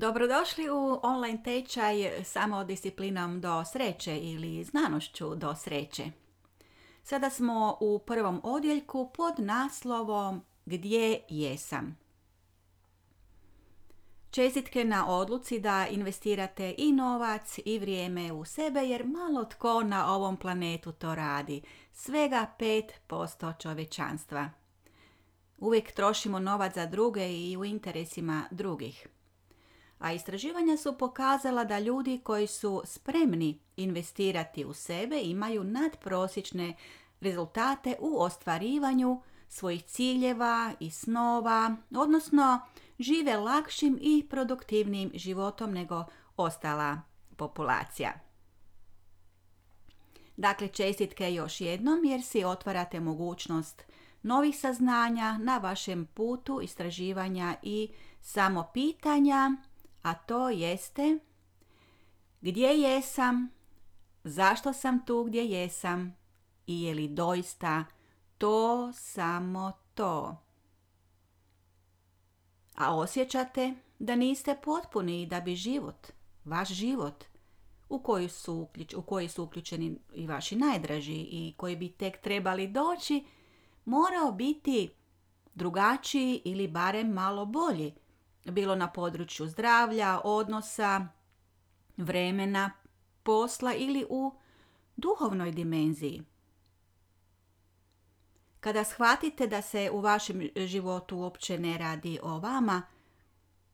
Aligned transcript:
Dobrodošli 0.00 0.70
u 0.70 1.00
online 1.02 1.42
tečaj 1.44 2.24
samo 2.24 2.64
disciplinom 2.64 3.40
do 3.40 3.64
sreće 3.64 4.18
ili 4.18 4.64
znanošću 4.64 5.34
do 5.34 5.54
sreće. 5.54 6.04
Sada 7.02 7.30
smo 7.30 7.78
u 7.80 7.98
prvom 7.98 8.40
odjeljku 8.44 9.10
pod 9.14 9.34
naslovom 9.38 10.42
Gdje 10.66 11.20
jesam? 11.28 11.98
Čestitke 14.30 14.84
na 14.84 15.08
odluci 15.08 15.60
da 15.60 15.86
investirate 15.90 16.74
i 16.78 16.92
novac 16.92 17.58
i 17.64 17.78
vrijeme 17.78 18.32
u 18.32 18.44
sebe 18.44 18.80
jer 18.80 19.06
malo 19.06 19.44
tko 19.44 19.82
na 19.82 20.14
ovom 20.14 20.36
planetu 20.36 20.92
to 20.92 21.14
radi. 21.14 21.62
Svega 21.92 22.46
5% 22.58 23.62
čovečanstva. 23.62 24.50
Uvijek 25.58 25.92
trošimo 25.92 26.38
novac 26.38 26.74
za 26.74 26.86
druge 26.86 27.32
i 27.32 27.56
u 27.56 27.64
interesima 27.64 28.44
drugih 28.50 29.08
a 29.98 30.12
istraživanja 30.12 30.76
su 30.76 30.98
pokazala 30.98 31.64
da 31.64 31.78
ljudi 31.78 32.20
koji 32.24 32.46
su 32.46 32.82
spremni 32.84 33.58
investirati 33.76 34.64
u 34.64 34.74
sebe 34.74 35.20
imaju 35.20 35.64
nadprosječne 35.64 36.74
rezultate 37.20 37.96
u 38.00 38.22
ostvarivanju 38.22 39.20
svojih 39.48 39.84
ciljeva 39.84 40.72
i 40.80 40.90
snova, 40.90 41.76
odnosno 41.96 42.60
žive 42.98 43.36
lakšim 43.36 43.98
i 44.00 44.26
produktivnim 44.30 45.10
životom 45.14 45.72
nego 45.72 46.04
ostala 46.36 47.00
populacija. 47.36 48.12
Dakle, 50.36 50.68
čestitke 50.68 51.34
još 51.34 51.60
jednom 51.60 52.04
jer 52.04 52.22
si 52.22 52.44
otvarate 52.44 53.00
mogućnost 53.00 53.82
novih 54.22 54.58
saznanja 54.58 55.38
na 55.38 55.58
vašem 55.58 56.06
putu 56.14 56.60
istraživanja 56.62 57.54
i 57.62 57.90
samopitanja 58.20 59.50
a 60.08 60.14
to 60.14 60.48
jeste 60.48 61.18
gdje 62.40 62.68
jesam, 62.68 63.48
zašto 64.24 64.72
sam 64.72 65.04
tu 65.06 65.24
gdje 65.24 65.44
jesam 65.44 66.16
i 66.66 66.82
je 66.82 66.94
li 66.94 67.08
doista 67.08 67.84
to 68.38 68.92
samo 68.92 69.72
to. 69.94 70.36
A 72.74 72.96
osjećate 72.96 73.74
da 73.98 74.16
niste 74.16 74.56
potpuni 74.64 75.22
i 75.22 75.26
da 75.26 75.40
bi 75.40 75.54
život, 75.54 76.06
vaš 76.44 76.68
život, 76.68 77.24
u 77.88 77.98
koji, 77.98 78.28
su, 78.28 78.68
u 78.96 79.02
koji 79.02 79.28
su 79.28 79.44
uključeni 79.44 79.98
i 80.14 80.26
vaši 80.26 80.56
najdraži 80.56 81.20
i 81.20 81.54
koji 81.56 81.76
bi 81.76 81.92
tek 81.92 82.20
trebali 82.20 82.68
doći, 82.68 83.24
morao 83.84 84.32
biti 84.32 84.90
drugačiji 85.54 86.42
ili 86.44 86.68
barem 86.68 87.08
malo 87.08 87.46
bolji 87.46 87.94
bilo 88.50 88.74
na 88.74 88.90
području 88.90 89.46
zdravlja, 89.46 90.20
odnosa, 90.24 91.06
vremena, 91.96 92.70
posla 93.22 93.74
ili 93.74 94.06
u 94.10 94.34
duhovnoj 94.96 95.50
dimenziji. 95.50 96.22
Kada 98.60 98.84
shvatite 98.84 99.46
da 99.46 99.62
se 99.62 99.90
u 99.92 100.00
vašem 100.00 100.48
životu 100.56 101.18
uopće 101.18 101.58
ne 101.58 101.78
radi 101.78 102.18
o 102.22 102.38
vama, 102.38 102.82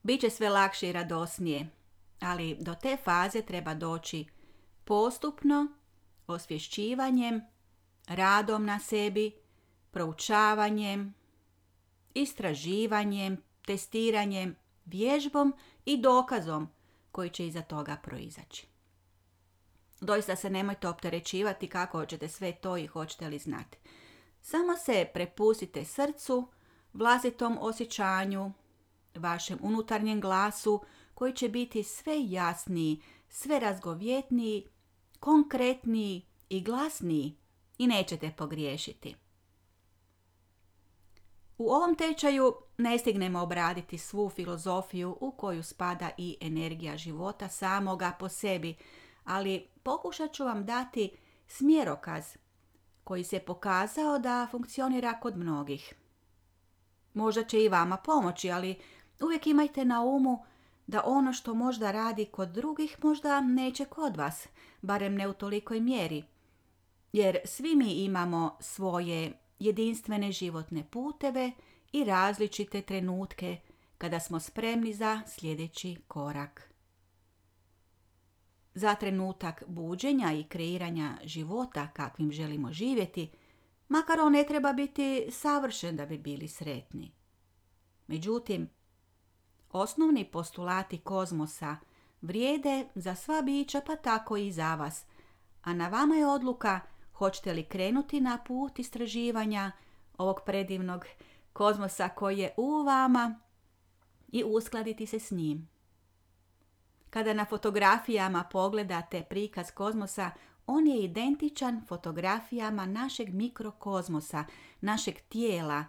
bit 0.03 0.21
će 0.21 0.31
sve 0.31 0.49
lakše 0.49 0.89
i 0.89 0.93
radosnije, 0.93 1.69
ali 2.21 2.57
do 2.61 2.75
te 2.75 2.97
faze 3.05 3.43
treba 3.43 3.75
doći 3.75 4.27
postupno, 4.85 5.67
osvješćivanjem, 6.27 7.41
radom 8.07 8.65
na 8.65 8.79
sebi, 8.79 9.33
proučavanjem, 9.91 11.15
istraživanjem, 12.15 13.43
testiranjem, 13.67 14.57
vježbom 14.85 15.55
i 15.85 15.97
dokazom 15.97 16.69
koji 17.13 17.31
će 17.31 17.47
iza 17.47 17.63
toga 17.63 17.97
proizaći. 18.03 18.67
Doista 20.01 20.37
se 20.37 20.51
nemojte 20.51 20.89
opterećivati 20.89 21.69
kako 21.69 21.99
hoćete 21.99 22.29
sve 22.29 22.53
to 22.53 22.77
i 22.77 22.87
hoćete 22.87 23.29
li 23.29 23.39
znati. 23.39 23.79
Samo 24.41 24.77
se 24.77 25.11
prepustite 25.15 25.85
srcu, 25.85 26.49
vlastitom 26.93 27.59
osjećanju, 27.61 28.53
vašem 29.15 29.59
unutarnjem 29.63 30.21
glasu 30.21 30.83
koji 31.15 31.33
će 31.33 31.49
biti 31.49 31.83
sve 31.83 32.15
jasniji, 32.25 33.01
sve 33.29 33.61
razgovjetniji, 33.61 34.69
konkretniji 35.21 36.23
i 36.49 36.61
glasniji 36.61 37.37
i 37.79 37.87
nećete 37.87 38.33
pogriješiti. 38.37 39.15
U 41.59 41.71
ovom 41.71 41.95
tečaju 41.95 42.55
ne 42.79 42.99
stignemo 42.99 43.41
obraditi 43.41 43.99
svu 43.99 44.29
filozofiju 44.29 45.17
u 45.21 45.31
koju 45.31 45.63
spada 45.63 46.11
i 46.19 46.37
energija 46.41 46.97
života 46.97 47.49
samoga 47.49 48.13
po 48.19 48.29
sebi, 48.29 48.75
ali 49.25 49.69
pokušat 49.83 50.33
ću 50.33 50.45
vam 50.45 50.67
dati 50.67 51.17
smjerokaz 51.47 52.37
koji 53.05 53.25
se 53.25 53.39
pokazao 53.39 54.19
da 54.19 54.49
funkcionira 54.51 55.21
kod 55.21 55.37
mnogih. 55.37 55.95
Možda 57.15 57.45
će 57.45 57.65
i 57.65 57.69
vama 57.69 57.97
pomoći, 57.97 58.51
ali 58.51 58.81
uvijek 59.21 59.47
imajte 59.47 59.85
na 59.85 60.03
umu 60.03 60.45
da 60.87 61.03
ono 61.07 61.33
što 61.33 61.55
možda 61.55 61.91
radi 61.91 62.25
kod 62.25 62.49
drugih 62.49 62.97
možda 63.03 63.41
neće 63.41 63.85
kod 63.85 64.17
vas, 64.17 64.49
barem 64.83 65.15
ne 65.15 65.29
u 65.29 65.33
tolikoj 65.33 65.81
mjeri. 65.81 66.25
Jer 67.13 67.39
svi 67.45 67.77
mi 67.77 67.93
imamo 67.93 68.57
svoje 68.61 69.44
jedinstvene 69.59 70.33
životne 70.33 70.85
puteve 70.91 71.53
i 71.93 72.05
različite 72.05 72.83
trenutke 72.83 73.57
kada 73.99 74.21
smo 74.21 74.41
spremni 74.41 74.93
za 74.93 75.23
sljedeći 75.27 75.97
korak. 76.09 76.71
Za 78.75 78.95
trenutak 78.95 79.65
buđenja 79.67 80.33
i 80.33 80.45
kreiranja 80.45 81.19
života 81.25 81.89
kakvim 81.93 82.33
želimo 82.33 82.73
živjeti, 82.73 83.31
makar 83.89 84.21
on 84.21 84.33
ne 84.33 84.45
treba 84.45 84.73
biti 84.73 85.27
savršen 85.31 85.97
da 85.97 86.07
bi 86.07 86.19
bili 86.19 86.49
sretni. 86.49 87.13
Međutim, 88.07 88.69
osnovni 89.71 90.25
postulati 90.31 90.99
kozmosa 90.99 91.77
vrijede 92.23 92.87
za 92.95 93.15
sva 93.15 93.43
bića 93.43 93.81
pa 93.87 93.97
tako 93.97 94.37
i 94.37 94.53
za 94.53 94.75
vas, 94.75 95.05
a 95.63 95.75
na 95.75 95.89
vama 95.89 96.15
je 96.15 96.27
odluka– 96.27 96.81
Hoćete 97.15 97.53
li 97.53 97.65
krenuti 97.65 98.21
na 98.21 98.39
put 98.47 98.79
istraživanja 98.79 99.73
ovog 100.19 100.41
predivnog 100.47 101.05
kozmosa 101.53 102.09
koji 102.09 102.39
je 102.39 102.55
u 102.57 102.83
vama 102.83 103.41
i 104.29 104.45
uskladiti 104.45 105.07
se 105.07 105.19
s 105.19 105.31
njim? 105.31 105.69
Kada 107.11 107.33
na 107.33 107.45
fotografijama 107.45 108.45
pogledate 108.45 109.23
prikaz 109.23 109.71
kozmosa, 109.71 110.31
on 110.67 110.87
je 110.87 111.05
identičan 111.05 111.83
fotografijama 111.89 112.87
našeg 112.87 113.35
mikrokozmosa, 113.35 114.45
našeg 114.81 115.15
tijela, 115.29 115.85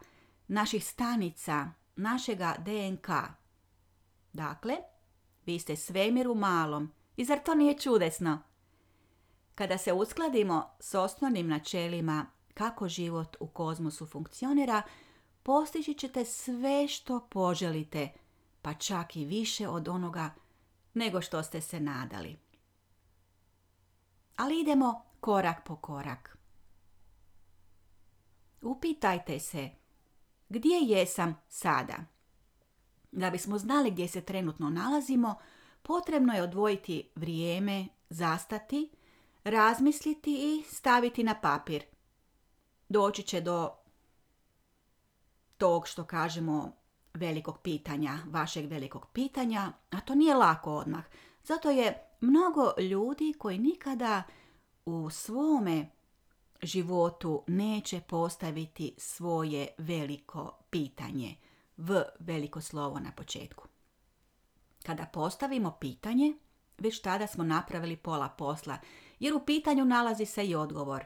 naših 0.47 0.85
stanica, 0.85 1.71
našega 1.95 2.55
DNK. 2.57 3.07
Dakle, 4.33 4.75
vi 5.45 5.59
ste 5.59 5.75
svemir 5.75 6.27
u 6.27 6.35
malom. 6.35 6.91
I 7.17 7.25
zar 7.25 7.39
to 7.45 7.55
nije 7.55 7.77
čudesno? 7.77 8.39
Kada 9.55 9.77
se 9.77 9.93
uskladimo 9.93 10.69
s 10.79 10.93
osnovnim 10.93 11.47
načelima 11.47 12.25
kako 12.53 12.89
život 12.89 13.37
u 13.39 13.47
kozmosu 13.47 14.05
funkcionira, 14.05 14.81
postići 15.43 15.93
ćete 15.93 16.25
sve 16.25 16.87
što 16.87 17.27
poželite, 17.29 18.09
pa 18.61 18.73
čak 18.73 19.15
i 19.15 19.25
više 19.25 19.67
od 19.67 19.87
onoga 19.87 20.29
nego 20.93 21.21
što 21.21 21.43
ste 21.43 21.61
se 21.61 21.79
nadali. 21.79 22.37
Ali 24.35 24.59
idemo 24.59 25.01
korak 25.19 25.67
po 25.67 25.75
korak. 25.75 26.37
Upitajte 28.61 29.39
se, 29.39 29.69
gdje 30.49 30.79
jesam 30.81 31.35
sada? 31.49 31.95
Da 33.11 33.29
bismo 33.29 33.57
znali 33.57 33.91
gdje 33.91 34.07
se 34.07 34.21
trenutno 34.21 34.69
nalazimo, 34.69 35.35
potrebno 35.81 36.33
je 36.33 36.43
odvojiti 36.43 37.09
vrijeme, 37.15 37.87
zastati 38.09 38.89
razmisliti 39.45 40.31
i 40.33 40.63
staviti 40.63 41.23
na 41.23 41.35
papir. 41.41 41.83
Doći 42.89 43.23
će 43.23 43.41
do 43.41 43.71
tog 45.57 45.87
što 45.87 46.03
kažemo 46.03 46.71
velikog 47.13 47.59
pitanja, 47.61 48.17
vašeg 48.29 48.65
velikog 48.65 49.07
pitanja, 49.13 49.71
a 49.89 50.01
to 50.01 50.15
nije 50.15 50.35
lako 50.35 50.75
odmah. 50.75 51.03
Zato 51.43 51.69
je 51.69 51.97
mnogo 52.21 52.73
ljudi 52.81 53.33
koji 53.39 53.57
nikada 53.57 54.23
u 54.85 55.09
svome 55.09 55.89
životu 56.61 57.43
neće 57.47 58.01
postaviti 58.01 58.93
svoje 58.97 59.67
veliko 59.77 60.57
pitanje 60.69 61.35
v 61.77 62.03
veliko 62.19 62.61
slovo 62.61 62.99
na 62.99 63.11
početku. 63.11 63.67
Kada 64.83 65.05
postavimo 65.05 65.71
pitanje, 65.71 66.33
već 66.77 67.01
tada 67.01 67.27
smo 67.27 67.43
napravili 67.43 67.97
pola 67.97 68.29
posla 68.29 68.77
jer 69.19 69.33
u 69.33 69.45
pitanju 69.45 69.85
nalazi 69.85 70.25
se 70.25 70.45
i 70.45 70.55
odgovor. 70.55 71.05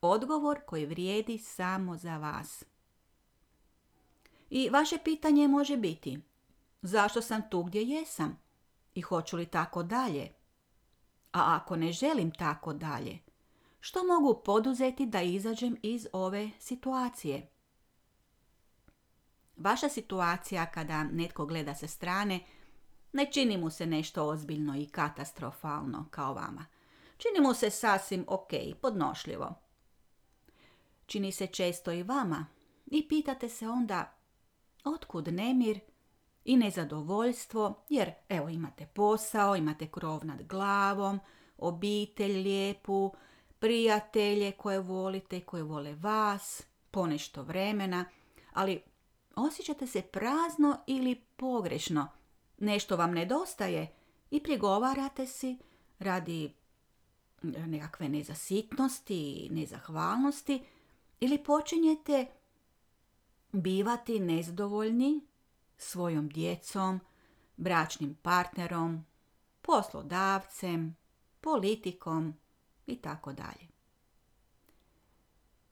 Odgovor 0.00 0.60
koji 0.66 0.86
vrijedi 0.86 1.38
samo 1.38 1.96
za 1.96 2.16
vas. 2.16 2.64
I 4.50 4.70
vaše 4.70 4.98
pitanje 5.04 5.48
može 5.48 5.76
biti 5.76 6.20
zašto 6.82 7.22
sam 7.22 7.42
tu 7.50 7.62
gdje 7.62 7.82
jesam? 7.82 8.38
I 8.94 9.00
hoću 9.00 9.36
li 9.36 9.46
tako 9.46 9.82
dalje? 9.82 10.28
A 11.32 11.56
ako 11.56 11.76
ne 11.76 11.92
želim 11.92 12.30
tako 12.30 12.72
dalje, 12.72 13.18
što 13.80 14.04
mogu 14.04 14.42
poduzeti 14.44 15.06
da 15.06 15.22
izađem 15.22 15.76
iz 15.82 16.06
ove 16.12 16.50
situacije? 16.58 17.48
Vaša 19.56 19.88
situacija 19.88 20.66
kada 20.66 21.04
netko 21.04 21.46
gleda 21.46 21.74
sa 21.74 21.88
strane 21.88 22.40
ne 23.12 23.32
čini 23.32 23.56
mu 23.56 23.70
se 23.70 23.86
nešto 23.86 24.24
ozbiljno 24.24 24.76
i 24.76 24.86
katastrofalno 24.86 26.06
kao 26.10 26.34
vama. 26.34 26.66
Čini 27.20 27.40
mu 27.40 27.54
se 27.54 27.70
sasvim 27.70 28.24
ok, 28.28 28.50
podnošljivo. 28.82 29.54
Čini 31.06 31.32
se 31.32 31.46
često 31.46 31.92
i 31.92 32.02
vama 32.02 32.46
i 32.86 33.08
pitate 33.08 33.48
se 33.48 33.68
onda 33.68 34.12
otkud 34.84 35.28
nemir 35.28 35.80
i 36.44 36.56
nezadovoljstvo, 36.56 37.84
jer 37.88 38.12
evo 38.28 38.48
imate 38.48 38.86
posao, 38.86 39.56
imate 39.56 39.86
krov 39.86 40.26
nad 40.26 40.42
glavom, 40.42 41.20
obitelj 41.58 42.32
lijepu, 42.32 43.14
prijatelje 43.58 44.52
koje 44.52 44.80
volite, 44.80 45.40
koje 45.40 45.62
vole 45.62 45.94
vas, 45.94 46.62
ponešto 46.90 47.42
vremena, 47.42 48.04
ali 48.52 48.82
osjećate 49.36 49.86
se 49.86 50.02
prazno 50.02 50.80
ili 50.86 51.14
pogrešno, 51.14 52.08
nešto 52.58 52.96
vam 52.96 53.12
nedostaje 53.12 53.94
i 54.30 54.42
prigovarate 54.42 55.26
si 55.26 55.58
radi 55.98 56.59
nekakve 57.42 58.08
nezasitnosti, 58.08 59.48
nezahvalnosti 59.50 60.64
ili 61.20 61.44
počinjete 61.44 62.26
bivati 63.52 64.20
nezadovoljni 64.20 65.20
svojom 65.76 66.28
djecom, 66.28 67.00
bračnim 67.56 68.14
partnerom, 68.22 69.04
poslodavcem, 69.62 70.96
politikom 71.40 72.34
i 72.86 72.96
tako 72.96 73.32
dalje. 73.32 73.68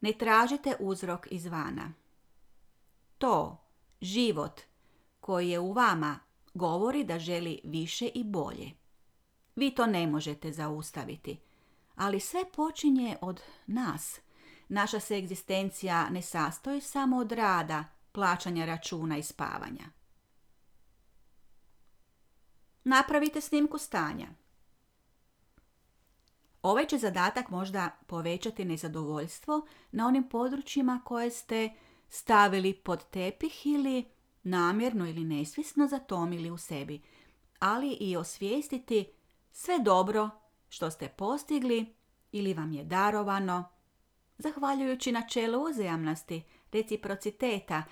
Ne 0.00 0.12
tražite 0.12 0.76
uzrok 0.81 1.26
izvana. 1.31 1.93
To, 3.19 3.64
život 4.00 4.61
koji 5.21 5.49
je 5.49 5.61
u 5.61 5.73
vama, 5.73 6.19
govori 6.55 7.05
da 7.05 7.19
želi 7.19 7.61
više 7.64 8.06
i 8.06 8.25
bolje. 8.25 8.71
Vi 9.56 9.75
to 9.75 9.87
ne 9.87 10.06
možete 10.06 10.53
zaustaviti, 10.53 11.41
ali 11.99 12.21
sve 12.21 12.45
počinje 12.56 13.17
od 13.21 13.41
nas. 13.67 14.21
Naša 14.69 15.00
se 15.00 15.17
egzistencija 15.17 16.11
ne 16.11 16.23
sastoji 16.23 16.81
samo 16.81 17.17
od 17.17 17.33
rada, 17.33 17.85
plaćanja 18.12 18.65
računa 18.65 19.17
i 19.17 19.23
spavanja. 19.23 19.85
Napravite 22.85 23.41
snimku 23.41 23.79
stanja. 23.79 24.29
Ovaj 26.62 26.87
će 26.87 26.99
zadatak 26.99 27.50
možda 27.50 27.91
povećati 28.06 28.65
nezadovoljstvo 28.65 29.67
na 29.93 30.06
onim 30.06 30.29
područjima 30.29 31.00
koje 31.05 31.31
ste 31.31 31.71
stavili 32.09 32.75
pod 32.75 33.05
tepih 33.11 33.67
ili 33.67 34.05
namjerno 34.43 35.09
ili 35.09 35.25
nesvjesno 35.25 35.87
zatomili 35.87 36.50
u 36.50 36.59
sebi, 36.59 37.03
ali 37.59 37.93
i 37.93 38.17
osvijestiti 38.17 39.06
sve 39.53 39.79
dobro 39.79 40.31
što 40.69 40.91
ste 40.91 41.09
postigli 41.09 41.94
ili 42.32 42.55
vam 42.55 42.73
je 42.73 42.85
darovano, 42.85 43.65
zahvaljujući 44.38 45.12
načelu 45.12 45.62
uzajamnosti, 45.62 46.43
reciprociteta, 46.73 47.82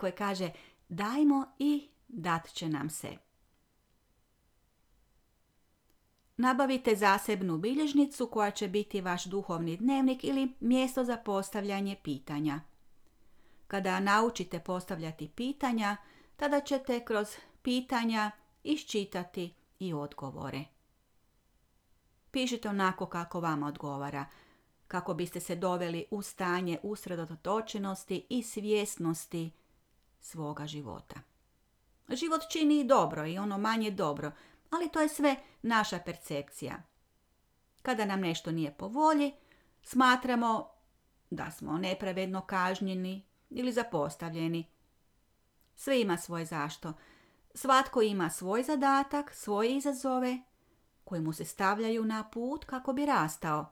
koji 0.00 0.12
kaže 0.12 0.50
dajmo 0.88 1.46
i 1.58 1.88
dat 2.08 2.52
će 2.52 2.68
nam 2.68 2.90
se. 2.90 3.16
Nabavite 6.36 6.96
zasebnu 6.96 7.58
bilježnicu 7.58 8.26
koja 8.26 8.50
će 8.50 8.68
biti 8.68 9.00
vaš 9.00 9.24
duhovni 9.24 9.76
dnevnik 9.76 10.24
ili 10.24 10.52
mjesto 10.60 11.04
za 11.04 11.16
postavljanje 11.16 11.96
pitanja. 12.02 12.60
Kada 13.66 14.00
naučite 14.00 14.60
postavljati 14.60 15.28
pitanja, 15.28 15.96
tada 16.36 16.60
ćete 16.60 17.04
kroz 17.04 17.28
pitanja 17.62 18.30
iščitati 18.64 19.54
i 19.78 19.92
odgovore. 19.92 20.64
Pišite 22.32 22.68
onako 22.68 23.06
kako 23.06 23.40
vama 23.40 23.66
odgovara, 23.66 24.24
kako 24.88 25.14
biste 25.14 25.40
se 25.40 25.56
doveli 25.56 26.04
u 26.10 26.22
stanje 26.22 26.78
usredotočenosti 26.82 28.26
i 28.28 28.42
svjesnosti 28.42 29.50
svoga 30.20 30.66
života. 30.66 31.20
Život 32.08 32.42
čini 32.50 32.80
i 32.80 32.84
dobro 32.84 33.26
i 33.26 33.38
ono 33.38 33.58
manje 33.58 33.90
dobro, 33.90 34.32
ali 34.70 34.88
to 34.88 35.00
je 35.00 35.08
sve 35.08 35.36
naša 35.62 35.98
percepcija. 35.98 36.82
Kada 37.82 38.04
nam 38.04 38.20
nešto 38.20 38.52
nije 38.52 38.74
po 38.78 38.88
volji, 38.88 39.32
smatramo 39.82 40.70
da 41.30 41.50
smo 41.50 41.78
nepravedno 41.78 42.40
kažnjeni 42.40 43.26
ili 43.50 43.72
zapostavljeni. 43.72 44.66
Sve 45.74 46.00
ima 46.00 46.16
svoje 46.16 46.44
zašto. 46.44 46.92
Svatko 47.54 48.02
ima 48.02 48.30
svoj 48.30 48.62
zadatak, 48.62 49.34
svoje 49.34 49.76
izazove 49.76 50.38
koji 51.04 51.20
mu 51.20 51.32
se 51.32 51.44
stavljaju 51.44 52.04
na 52.04 52.30
put 52.30 52.64
kako 52.64 52.92
bi 52.92 53.06
rastao. 53.06 53.66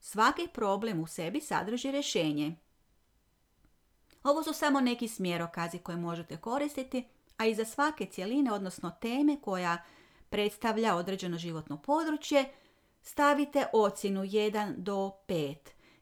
Svaki 0.00 0.48
problem 0.54 1.00
u 1.00 1.06
sebi 1.06 1.40
sadrži 1.40 1.90
rješenje. 1.90 2.56
Ovo 4.22 4.42
su 4.42 4.52
samo 4.52 4.80
neki 4.80 5.08
smjerokazi 5.08 5.78
koje 5.78 5.96
možete 5.96 6.36
koristiti, 6.36 7.04
a 7.36 7.46
iza 7.46 7.64
svake 7.64 8.06
cjeline, 8.06 8.52
odnosno 8.52 8.90
teme 9.00 9.40
koja 9.40 9.84
predstavlja 10.30 10.96
određeno 10.96 11.38
životno 11.38 11.82
područje, 11.82 12.44
stavite 13.02 13.66
ocjenu 13.72 14.22
1 14.22 14.76
do 14.76 15.12
5, 15.28 15.56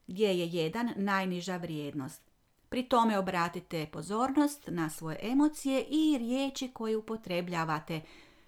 gdje 0.06 0.38
je 0.38 0.70
1 0.70 0.92
najniža 0.96 1.56
vrijednost. 1.56 2.22
Pri 2.68 2.88
tome 2.88 3.18
obratite 3.18 3.86
pozornost 3.92 4.64
na 4.66 4.90
svoje 4.90 5.18
emocije 5.22 5.84
i 5.88 6.18
riječi 6.18 6.70
koje 6.72 6.96
upotrebljavate. 6.96 8.00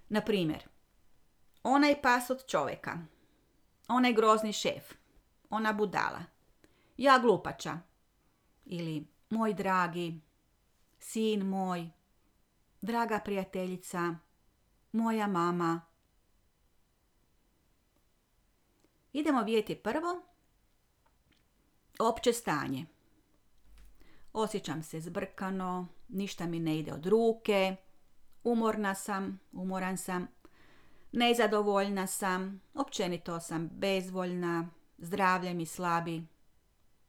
Na 0.08 0.20
primjer, 0.20 0.68
onaj 1.68 2.02
pas 2.02 2.30
od 2.30 2.46
čovjeka, 2.46 2.98
onaj 3.88 4.12
grozni 4.12 4.52
šef, 4.52 4.92
ona 5.50 5.72
budala, 5.72 6.24
ja 6.96 7.18
glupača. 7.18 7.78
Ili 8.64 9.06
moj 9.30 9.54
dragi, 9.54 10.20
sin 10.98 11.46
moj, 11.46 11.90
draga 12.80 13.20
prijateljica, 13.24 14.16
moja 14.92 15.26
mama. 15.26 15.80
Idemo 19.12 19.42
vidjeti 19.42 19.74
prvo 19.76 20.22
opće 21.98 22.32
stanje. 22.32 22.86
Osjećam 24.32 24.82
se 24.82 25.00
zbrkano, 25.00 25.86
ništa 26.08 26.46
mi 26.46 26.60
ne 26.60 26.78
ide 26.78 26.92
od 26.92 27.06
ruke, 27.06 27.76
umorna 28.44 28.94
sam, 28.94 29.40
umoran 29.52 29.98
sam, 29.98 30.28
nezadovoljna 31.12 32.06
sam, 32.06 32.60
općenito 32.74 33.40
sam 33.40 33.68
bezvoljna, 33.72 34.68
zdravlje 34.98 35.54
mi 35.54 35.66
slabi. 35.66 36.22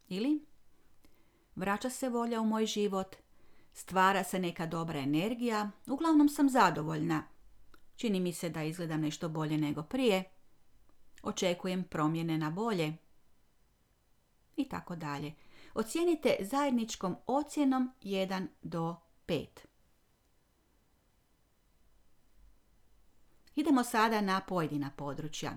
Ili 0.08 0.46
vraća 1.56 1.90
se 1.90 2.10
volja 2.10 2.42
u 2.42 2.46
moj 2.46 2.66
život, 2.66 3.16
stvara 3.74 4.24
se 4.24 4.40
neka 4.40 4.66
dobra 4.66 5.00
energija, 5.00 5.72
uglavnom 5.88 6.30
sam 6.30 6.50
zadovoljna. 6.50 7.24
Čini 7.96 8.20
mi 8.20 8.34
se 8.34 8.50
da 8.50 8.64
izgledam 8.64 9.02
nešto 9.02 9.30
bolje 9.30 9.58
nego 9.58 9.84
prije. 9.84 10.24
Očekujem 11.24 11.84
promjene 11.84 12.38
na 12.38 12.50
bolje. 12.50 12.94
I 14.56 14.70
tako 14.70 14.96
dalje. 14.96 15.34
Ocijenite 15.74 16.38
zajedničkom 16.40 17.16
ocjenom 17.26 17.92
1 18.02 18.48
do 18.62 18.96
5. 19.28 19.69
Idemo 23.60 23.84
sada 23.84 24.22
na 24.22 24.42
pojedina 24.42 24.92
područja. 24.96 25.52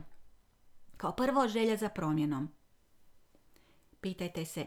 Kao 0.96 1.12
prvo 1.12 1.48
želja 1.48 1.76
za 1.76 1.88
promjenom. 1.88 2.48
Pitajte 4.00 4.44
se, 4.44 4.66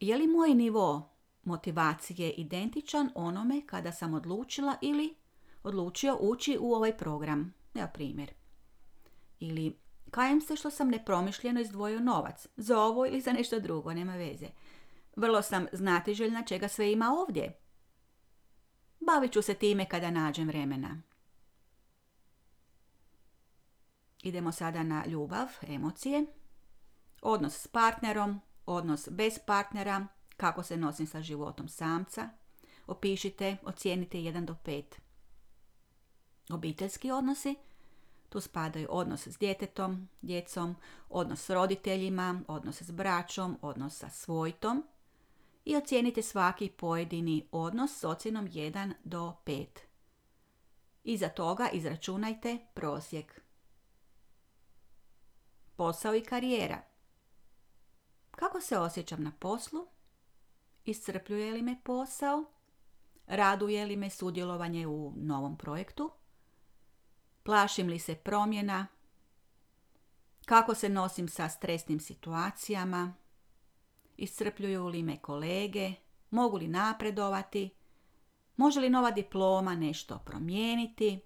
je 0.00 0.16
li 0.16 0.26
moj 0.26 0.54
nivo 0.54 1.10
motivacije 1.44 2.30
identičan 2.30 3.10
onome 3.14 3.62
kada 3.66 3.92
sam 3.92 4.14
odlučila 4.14 4.76
ili 4.80 5.14
odlučio 5.62 6.16
ući 6.20 6.58
u 6.60 6.74
ovaj 6.74 6.96
program? 6.96 7.54
Evo 7.74 7.88
primjer. 7.94 8.30
Ili 9.40 9.76
kajem 10.10 10.40
se 10.40 10.56
što 10.56 10.70
sam 10.70 10.88
nepromišljeno 10.88 11.60
izdvojio 11.60 12.00
novac 12.00 12.46
za 12.56 12.80
ovo 12.80 13.06
ili 13.06 13.20
za 13.20 13.32
nešto 13.32 13.60
drugo, 13.60 13.94
nema 13.94 14.16
veze. 14.16 14.46
Vrlo 15.16 15.42
sam 15.42 15.66
znatiželjna 15.72 16.42
čega 16.42 16.68
sve 16.68 16.92
ima 16.92 17.14
ovdje. 17.18 17.58
Bavit 19.00 19.32
ću 19.32 19.42
se 19.42 19.54
time 19.54 19.88
kada 19.88 20.10
nađem 20.10 20.48
vremena. 20.48 21.02
Idemo 24.26 24.52
sada 24.52 24.82
na 24.82 25.06
ljubav, 25.06 25.46
emocije. 25.68 26.26
Odnos 27.22 27.54
s 27.54 27.66
partnerom, 27.66 28.40
odnos 28.66 29.08
bez 29.10 29.38
partnera, 29.46 30.06
kako 30.36 30.62
se 30.62 30.76
nosim 30.76 31.06
sa 31.06 31.22
životom 31.22 31.68
samca. 31.68 32.28
Opišite, 32.86 33.56
ocijenite 33.64 34.18
1 34.18 34.44
do 34.44 34.54
5. 34.64 34.82
Obiteljski 36.50 37.10
odnosi, 37.10 37.54
tu 38.28 38.40
spadaju 38.40 38.88
odnos 38.90 39.26
s 39.26 39.38
djetetom, 39.38 40.08
djecom, 40.22 40.76
odnos 41.08 41.44
s 41.44 41.50
roditeljima, 41.50 42.40
odnos 42.48 42.82
s 42.82 42.90
braćom, 42.90 43.58
odnos 43.62 43.98
sa 43.98 44.10
svojtom 44.10 44.84
i 45.64 45.76
ocijenite 45.76 46.22
svaki 46.22 46.68
pojedini 46.68 47.48
odnos 47.52 47.98
s 48.00 48.04
ocjenom 48.04 48.48
1 48.48 48.92
do 49.04 49.34
5. 49.44 49.66
Iza 51.04 51.28
toga 51.28 51.68
izračunajte 51.72 52.58
prosjek. 52.74 53.45
Posao 55.76 56.14
i 56.14 56.20
karijera. 56.20 56.82
Kako 58.30 58.60
se 58.60 58.78
osjećam 58.78 59.22
na 59.22 59.32
poslu? 59.38 59.86
Iscrpljuje 60.84 61.52
li 61.52 61.62
me 61.62 61.80
posao? 61.84 62.44
Raduje 63.26 63.86
li 63.86 63.96
me 63.96 64.10
sudjelovanje 64.10 64.86
u 64.86 65.12
novom 65.16 65.56
projektu? 65.56 66.10
Plašim 67.42 67.88
li 67.88 67.98
se 67.98 68.14
promjena? 68.14 68.86
Kako 70.44 70.74
se 70.74 70.88
nosim 70.88 71.28
sa 71.28 71.48
stresnim 71.48 72.00
situacijama? 72.00 73.14
Iscrpljuju 74.16 74.86
li 74.86 75.02
me 75.02 75.16
kolege? 75.16 75.92
Mogu 76.30 76.56
li 76.56 76.68
napredovati? 76.68 77.70
Može 78.56 78.80
li 78.80 78.90
nova 78.90 79.10
diploma 79.10 79.74
nešto 79.74 80.18
promijeniti? 80.18 81.20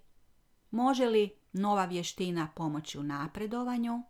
Može 0.71 1.05
li 1.05 1.35
nova 1.53 1.85
vještina 1.85 2.49
pomoći 2.55 2.99
u 2.99 3.03
napredovanju? 3.03 4.03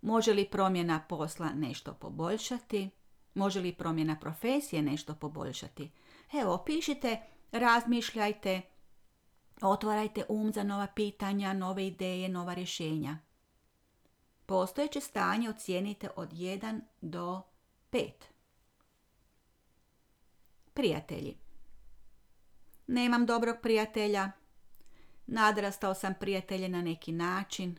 Može 0.00 0.32
li 0.32 0.48
promjena 0.50 1.00
posla 1.08 1.48
nešto 1.54 1.94
poboljšati? 1.94 2.90
Može 3.34 3.60
li 3.60 3.72
promjena 3.72 4.16
profesije 4.20 4.82
nešto 4.82 5.14
poboljšati? 5.14 5.90
Evo, 6.32 6.62
pišite, 6.66 7.20
razmišljajte, 7.52 8.62
otvarajte 9.62 10.24
um 10.28 10.52
za 10.52 10.62
nova 10.62 10.86
pitanja, 10.86 11.52
nove 11.52 11.86
ideje, 11.86 12.28
nova 12.28 12.54
rješenja. 12.54 13.18
Postojeće 14.46 15.00
stanje 15.00 15.50
ocijenite 15.50 16.08
od 16.16 16.32
1 16.32 16.80
do 17.00 17.42
5. 17.92 18.10
Prijatelji. 20.74 21.36
Nemam 22.86 23.26
dobrog 23.26 23.56
prijatelja. 23.62 24.30
Nadrastao 25.26 25.94
sam 25.94 26.14
prijatelje 26.20 26.68
na 26.68 26.82
neki 26.82 27.12
način. 27.12 27.78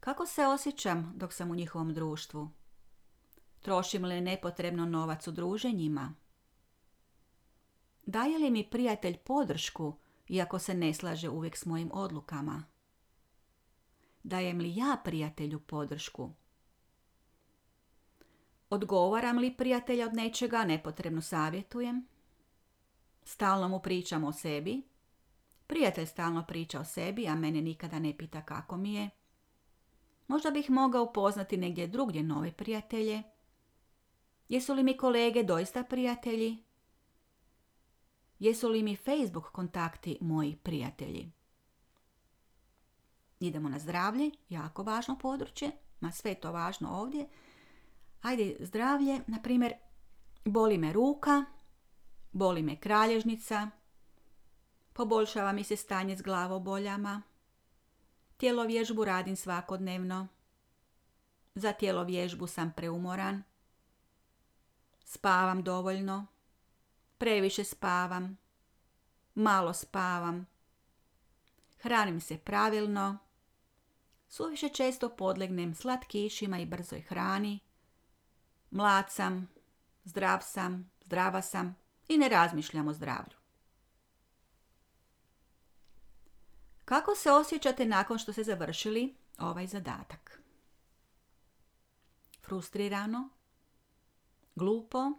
Kako 0.00 0.26
se 0.26 0.46
osjećam 0.46 1.12
dok 1.16 1.32
sam 1.32 1.50
u 1.50 1.54
njihovom 1.54 1.94
društvu? 1.94 2.50
Trošim 3.60 4.04
li 4.04 4.20
nepotrebno 4.20 4.86
novac 4.86 5.28
u 5.28 5.32
druženjima? 5.32 6.14
Daje 8.06 8.38
li 8.38 8.50
mi 8.50 8.70
prijatelj 8.70 9.16
podršku, 9.16 9.98
iako 10.28 10.58
se 10.58 10.74
ne 10.74 10.94
slaže 10.94 11.28
uvijek 11.28 11.56
s 11.56 11.66
mojim 11.66 11.90
odlukama? 11.92 12.64
Dajem 14.22 14.58
li 14.58 14.76
ja 14.76 14.96
prijatelju 15.04 15.60
podršku? 15.60 16.30
Odgovaram 18.70 19.38
li 19.38 19.56
prijatelja 19.56 20.06
od 20.06 20.14
nečega, 20.14 20.64
nepotrebno 20.64 21.22
savjetujem? 21.22 22.06
Stalno 23.24 23.68
mu 23.68 23.80
pričam 23.80 24.24
o 24.24 24.32
sebi. 24.32 24.82
Prijatelj 25.66 26.06
stalno 26.06 26.44
priča 26.48 26.80
o 26.80 26.84
sebi, 26.84 27.28
a 27.28 27.34
mene 27.34 27.60
nikada 27.60 27.98
ne 27.98 28.18
pita 28.18 28.42
kako 28.42 28.76
mi 28.76 28.94
je. 28.94 29.10
Možda 30.30 30.50
bih 30.50 30.70
mogao 30.70 31.02
upoznati 31.02 31.56
negdje 31.56 31.86
drugdje 31.86 32.22
nove 32.22 32.52
prijatelje. 32.52 33.22
Jesu 34.48 34.74
li 34.74 34.82
mi 34.82 34.96
kolege 34.96 35.42
doista 35.42 35.84
prijatelji? 35.84 36.64
Jesu 38.38 38.68
li 38.68 38.82
mi 38.82 38.96
Facebook 38.96 39.50
kontakti 39.52 40.18
moji 40.20 40.56
prijatelji? 40.56 41.32
Idemo 43.40 43.68
na 43.68 43.78
zdravlje, 43.78 44.30
jako 44.48 44.82
važno 44.82 45.18
područje, 45.18 45.70
ma 46.00 46.12
sve 46.12 46.34
to 46.34 46.52
važno 46.52 46.90
ovdje. 46.90 47.28
Ajde, 48.22 48.56
zdravlje, 48.60 49.20
na 49.26 49.42
primjer, 49.42 49.72
boli 50.44 50.78
me 50.78 50.92
ruka, 50.92 51.44
boli 52.32 52.62
me 52.62 52.76
kralježnica, 52.76 53.70
poboljšava 54.92 55.52
mi 55.52 55.64
se 55.64 55.76
stanje 55.76 56.16
s 56.16 56.22
glavoboljama, 56.22 57.22
tijelo 58.40 58.64
vježbu 58.64 59.04
radim 59.04 59.36
svakodnevno, 59.36 60.28
za 61.54 61.72
tijelo 61.72 62.04
vježbu 62.04 62.46
sam 62.46 62.72
preumoran, 62.76 63.42
spavam 65.04 65.62
dovoljno, 65.62 66.26
previše 67.18 67.64
spavam, 67.64 68.38
malo 69.34 69.72
spavam, 69.72 70.46
hranim 71.78 72.20
se 72.20 72.38
pravilno, 72.38 73.18
suviše 74.28 74.68
često 74.68 75.08
podlegnem 75.08 75.74
slatkišima 75.74 76.58
i 76.58 76.66
brzoj 76.66 77.00
hrani, 77.00 77.58
mlad 78.70 79.10
sam, 79.10 79.48
zdrav 80.04 80.40
sam, 80.42 80.90
zdrava 81.04 81.42
sam 81.42 81.76
i 82.08 82.18
ne 82.18 82.28
razmišljam 82.28 82.88
o 82.88 82.92
zdravlju. 82.92 83.39
Kako 86.90 87.14
se 87.14 87.32
osjećate 87.32 87.86
nakon 87.86 88.18
što 88.18 88.32
ste 88.32 88.44
završili 88.44 89.14
ovaj 89.38 89.66
zadatak? 89.66 90.42
Frustrirano, 92.42 93.28
glupo, 94.54 95.12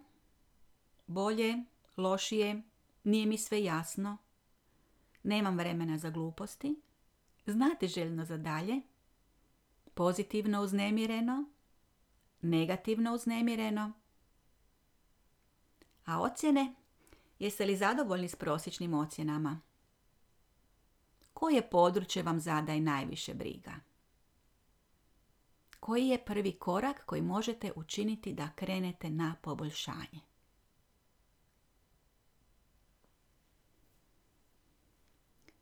bolje, 1.06 1.54
lošije, 1.96 2.62
nije 3.04 3.26
mi 3.26 3.38
sve 3.38 3.64
jasno, 3.64 4.16
nemam 5.22 5.58
vremena 5.58 5.98
za 5.98 6.10
gluposti, 6.10 6.80
znate 7.46 7.88
željno 7.88 8.24
za 8.24 8.36
dalje, 8.36 8.80
pozitivno 9.94 10.62
uznemireno, 10.62 11.44
negativno 12.42 13.14
uznemireno. 13.14 13.92
A 16.04 16.20
ocjene? 16.20 16.74
Jeste 17.38 17.64
li 17.64 17.76
zadovoljni 17.76 18.28
s 18.28 18.36
prosječnim 18.36 18.94
ocjenama? 18.94 19.60
Koje 21.42 21.70
područje 21.70 22.22
vam 22.22 22.40
zadaj 22.40 22.80
najviše 22.80 23.34
briga? 23.34 23.72
Koji 25.80 26.08
je 26.08 26.24
prvi 26.24 26.52
korak 26.52 27.04
koji 27.06 27.22
možete 27.22 27.72
učiniti 27.76 28.32
da 28.32 28.48
krenete 28.56 29.10
na 29.10 29.34
poboljšanje? 29.42 30.20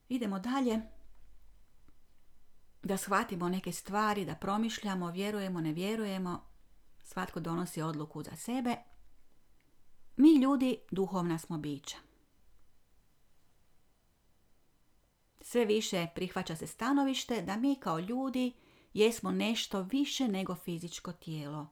Idemo 0.09 0.39
dalje. 0.39 0.81
Da 2.83 2.97
shvatimo 2.97 3.49
neke 3.49 3.73
stvari, 3.73 4.25
da 4.25 4.35
promišljamo, 4.35 5.11
vjerujemo, 5.11 5.61
ne 5.61 5.73
vjerujemo. 5.73 6.45
Svatko 7.03 7.41
donosi 7.41 7.83
odluku 7.83 8.23
za 8.23 8.37
sebe. 8.37 8.77
Mi 10.17 10.35
ljudi 10.35 10.79
duhovna 10.91 11.39
smo 11.39 11.59
bića. 11.59 12.10
Sve 15.50 15.64
više 15.64 16.07
prihvaća 16.14 16.57
se 16.57 16.66
stanovište 16.66 17.42
da 17.42 17.57
mi 17.57 17.76
kao 17.80 17.99
ljudi 17.99 18.52
jesmo 18.95 19.30
nešto 19.30 19.83
više 19.83 20.28
nego 20.28 20.54
fizičko 20.54 21.12
tijelo. 21.12 21.66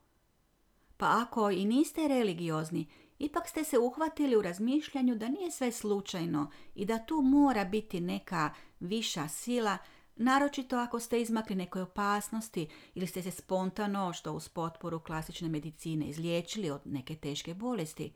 Pa 0.96 1.22
ako 1.22 1.50
i 1.50 1.64
niste 1.64 2.08
religiozni, 2.08 2.86
ipak 3.18 3.48
ste 3.48 3.64
se 3.64 3.78
uhvatili 3.78 4.36
u 4.36 4.42
razmišljanju 4.42 5.14
da 5.14 5.28
nije 5.28 5.50
sve 5.50 5.72
slučajno 5.72 6.50
i 6.74 6.84
da 6.84 6.98
tu 6.98 7.22
mora 7.22 7.64
biti 7.64 8.00
neka 8.00 8.54
viša 8.80 9.28
sila, 9.28 9.78
naročito 10.16 10.76
ako 10.76 11.00
ste 11.00 11.20
izmakli 11.20 11.56
nekoj 11.56 11.82
opasnosti 11.82 12.68
ili 12.94 13.06
ste 13.06 13.22
se 13.22 13.30
spontano, 13.30 14.12
što 14.12 14.32
uz 14.32 14.48
potporu 14.48 15.00
klasične 15.00 15.48
medicine, 15.48 16.08
izliječili 16.08 16.70
od 16.70 16.80
neke 16.84 17.16
teške 17.16 17.54
bolesti. 17.54 18.12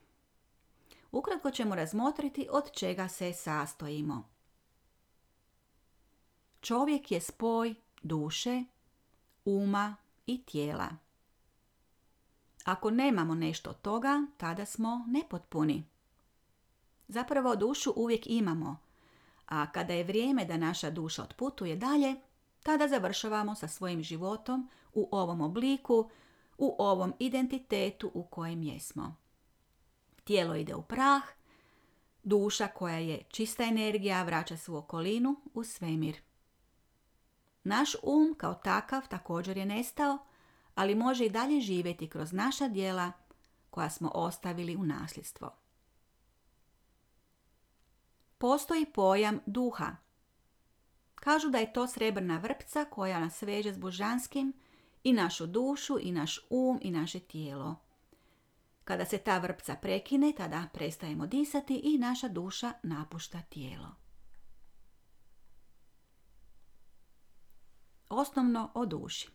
Ukratko 1.12 1.50
ćemo 1.50 1.75
razmotriti 1.75 2.49
od 2.50 2.73
čega 2.73 3.09
se 3.09 3.33
sastojimo. 3.33 4.32
Čovjek 6.62 7.11
je 7.11 7.21
spoj 7.21 7.75
duše, 8.02 8.64
uma 9.45 9.97
i 10.26 10.42
tijela. 10.42 10.88
Ako 12.64 12.90
nemamo 12.90 13.35
nešto 13.35 13.71
od 13.71 13.81
toga, 13.81 14.26
tada 14.37 14.66
smo 14.66 15.04
nepotpuni. 15.09 15.85
Zapravo 17.09 17.57
dušu 17.57 17.92
uvijek 17.97 18.26
imamo, 18.26 18.76
a 19.47 19.73
kada 19.73 19.92
je 19.92 20.04
vrijeme 20.04 20.45
da 20.45 20.57
naša 20.57 20.90
duša 20.90 21.23
otputuje 21.23 21.76
dalje, 21.76 22.16
tada 22.62 22.88
završavamo 22.88 23.54
sa 23.54 23.69
svojim 23.69 24.02
životom 24.02 24.69
u 24.95 25.09
ovom 25.12 25.40
obliku, 25.40 26.11
u 26.59 26.76
ovom 26.78 27.12
identitetu 27.19 28.11
u 28.14 28.25
kojem 28.25 28.62
jesmo. 28.62 29.16
Tijelo 30.25 30.54
ide 30.54 30.75
u 30.75 30.83
prah, 30.83 31.23
duša 32.23 32.69
koja 32.69 32.99
je 32.99 33.23
čista 33.28 33.64
energija 33.64 34.23
vraća 34.23 34.57
svu 34.57 34.76
okolinu 34.76 35.37
u 35.54 35.64
svemir. 35.64 36.16
Naš 37.64 37.95
um 38.02 38.35
kao 38.38 38.54
takav 38.54 39.09
također 39.09 39.57
je 39.57 39.66
nestao, 39.66 40.19
ali 40.75 40.95
može 40.95 41.26
i 41.26 41.31
dalje 41.31 41.61
živjeti 41.61 42.09
kroz 42.09 42.33
naša 42.33 42.69
dijela 42.69 43.12
koja 43.71 43.90
smo 43.90 44.11
ostavili 44.14 44.76
u 44.76 44.85
nasljedstvo. 44.85 45.50
Postoji 48.38 48.87
pojam 48.87 49.40
duha. 49.47 49.97
Kažu 51.14 51.49
da 51.49 51.59
je 51.59 51.73
to 51.73 51.87
srebrna 51.87 52.38
vrpca 52.38 52.85
koja 52.85 53.21
nas 53.21 53.42
veže 53.42 53.73
s 53.73 53.78
božanskim 53.78 54.52
i 55.04 55.12
našu 55.12 55.47
dušu 55.47 55.99
i 56.00 56.12
naš 56.12 56.47
um 56.50 56.78
i 56.83 56.90
naše 56.90 57.21
tijelo. 57.21 57.76
Kada 58.85 59.04
se 59.04 59.19
ta 59.19 59.38
vrpca 59.38 59.75
prekine, 59.75 60.33
tada 60.37 60.64
prestajemo 60.73 61.26
disati 61.26 61.81
i 61.85 61.99
naša 61.99 62.28
duša 62.28 62.73
napušta 62.83 63.42
tijelo. 63.42 64.01
Osnovno 68.14 68.71
o 68.75 68.87
duši. 68.87 69.28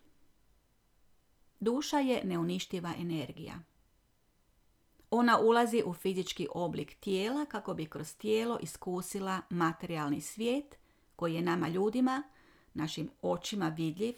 Duša 1.60 2.00
je 2.00 2.24
neuništiva 2.24 2.94
energija. 3.00 3.60
Ona 5.12 5.40
ulazi 5.40 5.84
u 5.86 5.94
fizički 5.94 6.48
oblik 6.56 6.96
tijela 7.00 7.46
kako 7.46 7.74
bi 7.74 7.86
kroz 7.86 8.16
tijelo 8.16 8.60
iskusila 8.62 9.42
materijalni 9.50 10.22
svijet 10.22 10.78
koji 11.16 11.36
je 11.36 11.42
nama 11.42 11.68
ljudima, 11.68 12.24
našim 12.74 13.10
očima 13.22 13.70
vidljiv, 13.70 14.16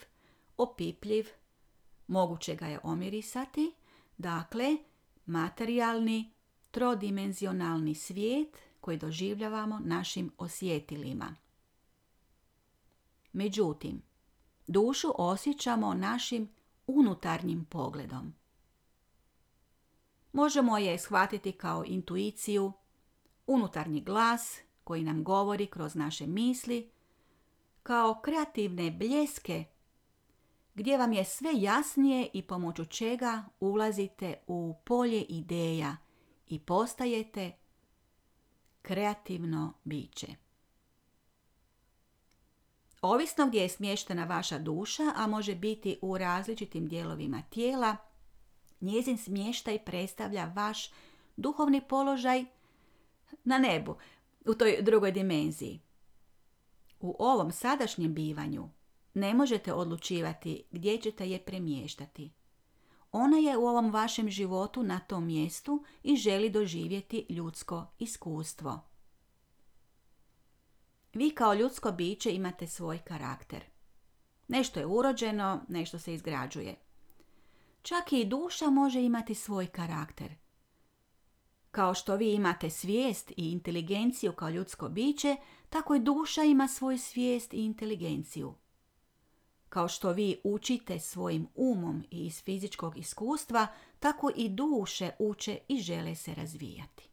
opipljiv, 0.58 1.28
moguće 2.08 2.56
ga 2.56 2.66
je 2.66 2.80
omirisati, 2.84 3.74
dakle, 4.18 4.78
materijalni, 5.26 6.32
trodimenzionalni 6.72 7.96
svijet 7.96 8.58
koji 8.82 8.98
doživljavamo 8.98 9.80
našim 9.84 10.32
osjetilima. 10.38 11.36
Međutim, 13.34 14.09
dušu 14.70 15.12
osjećamo 15.18 15.94
našim 15.94 16.50
unutarnjim 16.88 17.66
pogledom. 17.66 18.34
Možemo 20.34 20.78
je 20.78 21.00
shvatiti 21.00 21.52
kao 21.52 21.84
intuiciju, 21.86 22.72
unutarnji 23.48 24.02
glas 24.02 24.60
koji 24.84 25.04
nam 25.04 25.24
govori 25.24 25.68
kroz 25.68 25.96
naše 25.96 26.28
misli, 26.28 26.90
kao 27.84 28.22
kreativne 28.24 28.92
bljeske 28.92 29.66
gdje 30.76 30.98
vam 30.98 31.14
je 31.14 31.26
sve 31.26 31.50
jasnije 31.54 32.30
i 32.34 32.42
pomoću 32.42 32.86
čega 32.86 33.44
ulazite 33.60 34.34
u 34.48 34.76
polje 34.86 35.22
ideja 35.22 35.98
i 36.48 36.60
postajete 36.60 37.52
kreativno 38.82 39.74
biće. 39.84 40.49
Ovisno 43.02 43.48
gdje 43.48 43.62
je 43.62 43.70
smještena 43.70 44.24
vaša 44.24 44.60
duša, 44.60 45.04
a 45.16 45.28
može 45.28 45.56
biti 45.56 46.00
u 46.02 46.18
različitim 46.18 46.88
dijelovima 46.88 47.42
tijela, 47.50 47.98
njezin 48.82 49.18
smještaj 49.18 49.80
predstavlja 49.80 50.52
vaš 50.56 50.92
duhovni 51.38 51.82
položaj 51.82 52.46
na 53.44 53.58
nebu, 53.58 53.96
u 54.46 54.54
toj 54.54 54.78
drugoj 54.82 55.12
dimenziji. 55.12 55.80
U 57.00 57.16
ovom 57.20 57.52
sadašnjem 57.52 58.14
bivanju 58.14 58.70
ne 59.14 59.34
možete 59.34 59.74
odlučivati 59.74 60.64
gdje 60.72 60.98
ćete 60.98 61.30
je 61.30 61.40
premještati. 61.40 62.32
Ona 63.12 63.38
je 63.38 63.58
u 63.58 63.66
ovom 63.66 63.92
vašem 63.92 64.30
životu 64.30 64.84
na 64.84 65.00
tom 65.00 65.26
mjestu 65.26 65.84
i 66.04 66.16
želi 66.16 66.50
doživjeti 66.50 67.26
ljudsko 67.30 67.86
iskustvo. 68.00 68.89
Vi 71.20 71.30
kao 71.30 71.54
ljudsko 71.54 71.92
biće 71.92 72.32
imate 72.32 72.68
svoj 72.68 72.98
karakter. 72.98 73.64
Nešto 74.48 74.80
je 74.80 74.86
urođeno, 74.86 75.62
nešto 75.68 76.00
se 76.00 76.14
izgrađuje. 76.14 76.76
Čak 77.82 78.14
i 78.14 78.26
duša 78.26 78.70
može 78.70 79.02
imati 79.02 79.36
svoj 79.36 79.68
karakter. 79.68 80.36
Kao 81.72 81.94
što 81.94 82.16
vi 82.16 82.34
imate 82.34 82.70
svijest 82.70 83.32
i 83.32 83.52
inteligenciju 83.52 84.34
kao 84.34 84.50
ljudsko 84.50 84.90
biće, 84.90 85.36
tako 85.70 85.96
i 85.96 86.00
duša 86.00 86.44
ima 86.44 86.68
svoju 86.68 86.98
svijest 86.98 87.54
i 87.54 87.66
inteligenciju. 87.66 88.54
Kao 89.70 89.88
što 89.88 90.12
vi 90.12 90.42
učite 90.44 91.00
svojim 91.00 91.48
umom 91.56 92.04
i 92.12 92.26
iz 92.26 92.44
fizičkog 92.44 92.98
iskustva, 92.98 93.68
tako 94.00 94.32
i 94.36 94.50
duše 94.50 95.12
uče 95.20 95.60
i 95.68 95.82
žele 95.82 96.16
se 96.16 96.36
razvijati. 96.36 97.09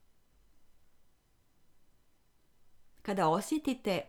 Kada 3.06 3.28
osjetite 3.28 4.00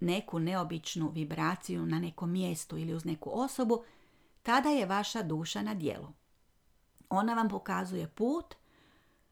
neku 0.00 0.38
neobičnu 0.38 1.10
vibraciju 1.10 1.86
na 1.86 1.98
nekom 1.98 2.30
mjestu 2.30 2.78
ili 2.78 2.94
uz 2.94 3.04
neku 3.04 3.30
osobu, 3.32 3.84
tada 4.42 4.68
je 4.68 4.86
vaša 4.86 5.22
duša 5.22 5.62
na 5.62 5.74
dijelu. 5.74 6.08
Ona 7.08 7.34
vam 7.34 7.48
pokazuje 7.48 8.08
put, 8.08 8.54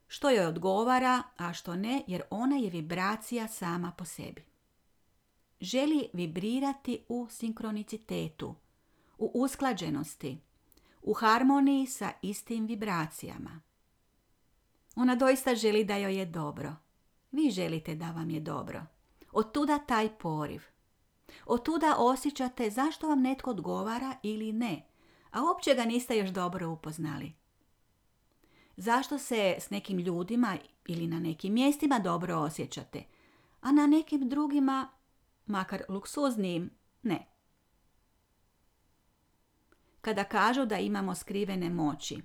što 0.06 0.30
joj 0.30 0.46
odgovara, 0.46 1.22
a 1.36 1.52
što 1.52 1.76
ne, 1.76 2.02
jer 2.06 2.22
ona 2.30 2.56
je 2.56 2.70
vibracija 2.70 3.48
sama 3.48 3.92
po 3.92 4.04
sebi 4.04 4.50
želi 5.60 6.08
vibrirati 6.12 7.04
u 7.08 7.26
sinkronicitetu, 7.30 8.54
u 9.18 9.30
usklađenosti, 9.34 10.38
u 11.02 11.12
harmoniji 11.12 11.86
sa 11.86 12.12
istim 12.22 12.66
vibracijama. 12.66 13.60
Ona 14.96 15.14
doista 15.14 15.54
želi 15.54 15.84
da 15.84 15.96
joj 15.96 16.18
je 16.18 16.26
dobro. 16.26 16.76
Vi 17.32 17.50
želite 17.50 17.94
da 17.94 18.10
vam 18.10 18.30
je 18.30 18.40
dobro. 18.40 18.86
Od 19.32 19.52
tuda 19.52 19.78
taj 19.78 20.18
poriv. 20.18 20.62
Od 21.46 21.64
tuda 21.64 21.94
osjećate 21.98 22.70
zašto 22.70 23.08
vam 23.08 23.22
netko 23.22 23.50
odgovara 23.50 24.16
ili 24.22 24.52
ne, 24.52 24.86
a 25.30 25.42
uopće 25.42 25.74
ga 25.74 25.84
niste 25.84 26.16
još 26.16 26.30
dobro 26.30 26.70
upoznali. 26.70 27.32
Zašto 28.76 29.18
se 29.18 29.56
s 29.58 29.70
nekim 29.70 29.98
ljudima 29.98 30.56
ili 30.86 31.06
na 31.06 31.20
nekim 31.20 31.54
mjestima 31.54 31.98
dobro 31.98 32.36
osjećate, 32.36 33.04
a 33.60 33.72
na 33.72 33.86
nekim 33.86 34.28
drugima 34.28 34.88
makar 35.46 35.82
luksuznijim, 35.88 36.70
ne. 37.02 37.26
Kada 40.00 40.24
kažu 40.24 40.66
da 40.66 40.78
imamo 40.78 41.14
skrivene 41.14 41.70
moći, 41.70 42.22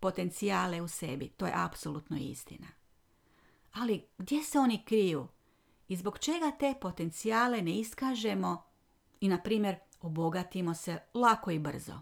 potencijale 0.00 0.82
u 0.82 0.88
sebi, 0.88 1.28
to 1.28 1.46
je 1.46 1.52
apsolutno 1.56 2.16
istina. 2.16 2.66
Ali 3.72 4.06
gdje 4.18 4.42
se 4.42 4.58
oni 4.58 4.84
kriju 4.84 5.28
i 5.88 5.96
zbog 5.96 6.18
čega 6.18 6.50
te 6.58 6.74
potencijale 6.80 7.62
ne 7.62 7.78
iskažemo 7.78 8.62
i, 9.20 9.28
na 9.28 9.38
primjer, 9.38 9.76
obogatimo 10.00 10.74
se 10.74 10.98
lako 11.14 11.50
i 11.50 11.58
brzo? 11.58 12.00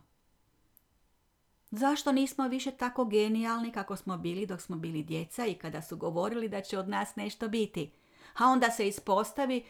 Zašto 1.70 2.12
nismo 2.12 2.48
više 2.48 2.70
tako 2.70 3.04
genijalni 3.04 3.72
kako 3.72 3.96
smo 3.96 4.16
bili 4.16 4.46
dok 4.46 4.60
smo 4.60 4.76
bili 4.76 5.02
djeca 5.02 5.46
i 5.46 5.54
kada 5.54 5.82
su 5.82 5.96
govorili 5.96 6.48
da 6.48 6.60
će 6.60 6.78
od 6.78 6.88
nas 6.88 7.16
nešto 7.16 7.48
biti, 7.48 7.92
a 8.38 8.46
onda 8.46 8.70
se 8.70 8.88
ispostavi 8.88 9.64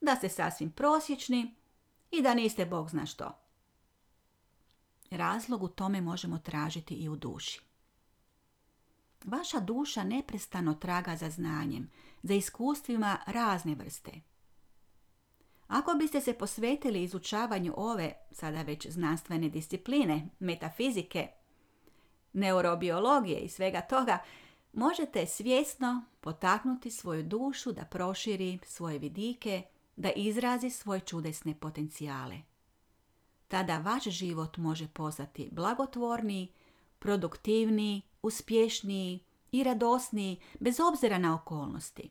da 0.00 0.16
ste 0.16 0.28
sasvim 0.28 0.70
prosječni 0.70 1.54
i 2.10 2.22
da 2.22 2.34
niste 2.34 2.66
Bog 2.66 2.90
zna 2.90 3.06
što. 3.06 3.38
Razlog 5.10 5.62
u 5.62 5.68
tome 5.68 6.00
možemo 6.00 6.38
tražiti 6.38 6.94
i 6.94 7.08
u 7.08 7.16
duši. 7.16 7.67
Vaša 9.24 9.60
duša 9.60 10.04
neprestano 10.04 10.74
traga 10.74 11.16
za 11.16 11.30
znanjem, 11.30 11.90
za 12.22 12.34
iskustvima 12.34 13.18
razne 13.26 13.74
vrste. 13.74 14.10
Ako 15.68 15.94
biste 15.94 16.20
se 16.20 16.32
posvetili 16.32 17.02
izučavanju 17.02 17.74
ove, 17.76 18.12
sada 18.32 18.62
već 18.62 18.86
znanstvene 18.86 19.48
discipline, 19.48 20.28
metafizike, 20.38 21.28
neurobiologije 22.32 23.40
i 23.40 23.48
svega 23.48 23.80
toga, 23.80 24.18
možete 24.72 25.26
svjesno 25.26 26.04
potaknuti 26.20 26.90
svoju 26.90 27.22
dušu 27.22 27.72
da 27.72 27.84
proširi 27.84 28.58
svoje 28.66 28.98
vidike 28.98 29.62
da 29.96 30.10
izrazi 30.10 30.70
svoje 30.70 31.00
čudesne 31.00 31.54
potencijale. 31.54 32.36
Tada 33.48 33.78
vaš 33.78 34.04
život 34.04 34.56
može 34.56 34.88
postati 34.88 35.48
blagotvorniji, 35.52 36.48
produktivniji, 36.98 38.02
uspješniji 38.22 39.24
i 39.52 39.64
radosniji 39.64 40.40
bez 40.60 40.80
obzira 40.80 41.18
na 41.18 41.34
okolnosti. 41.34 42.10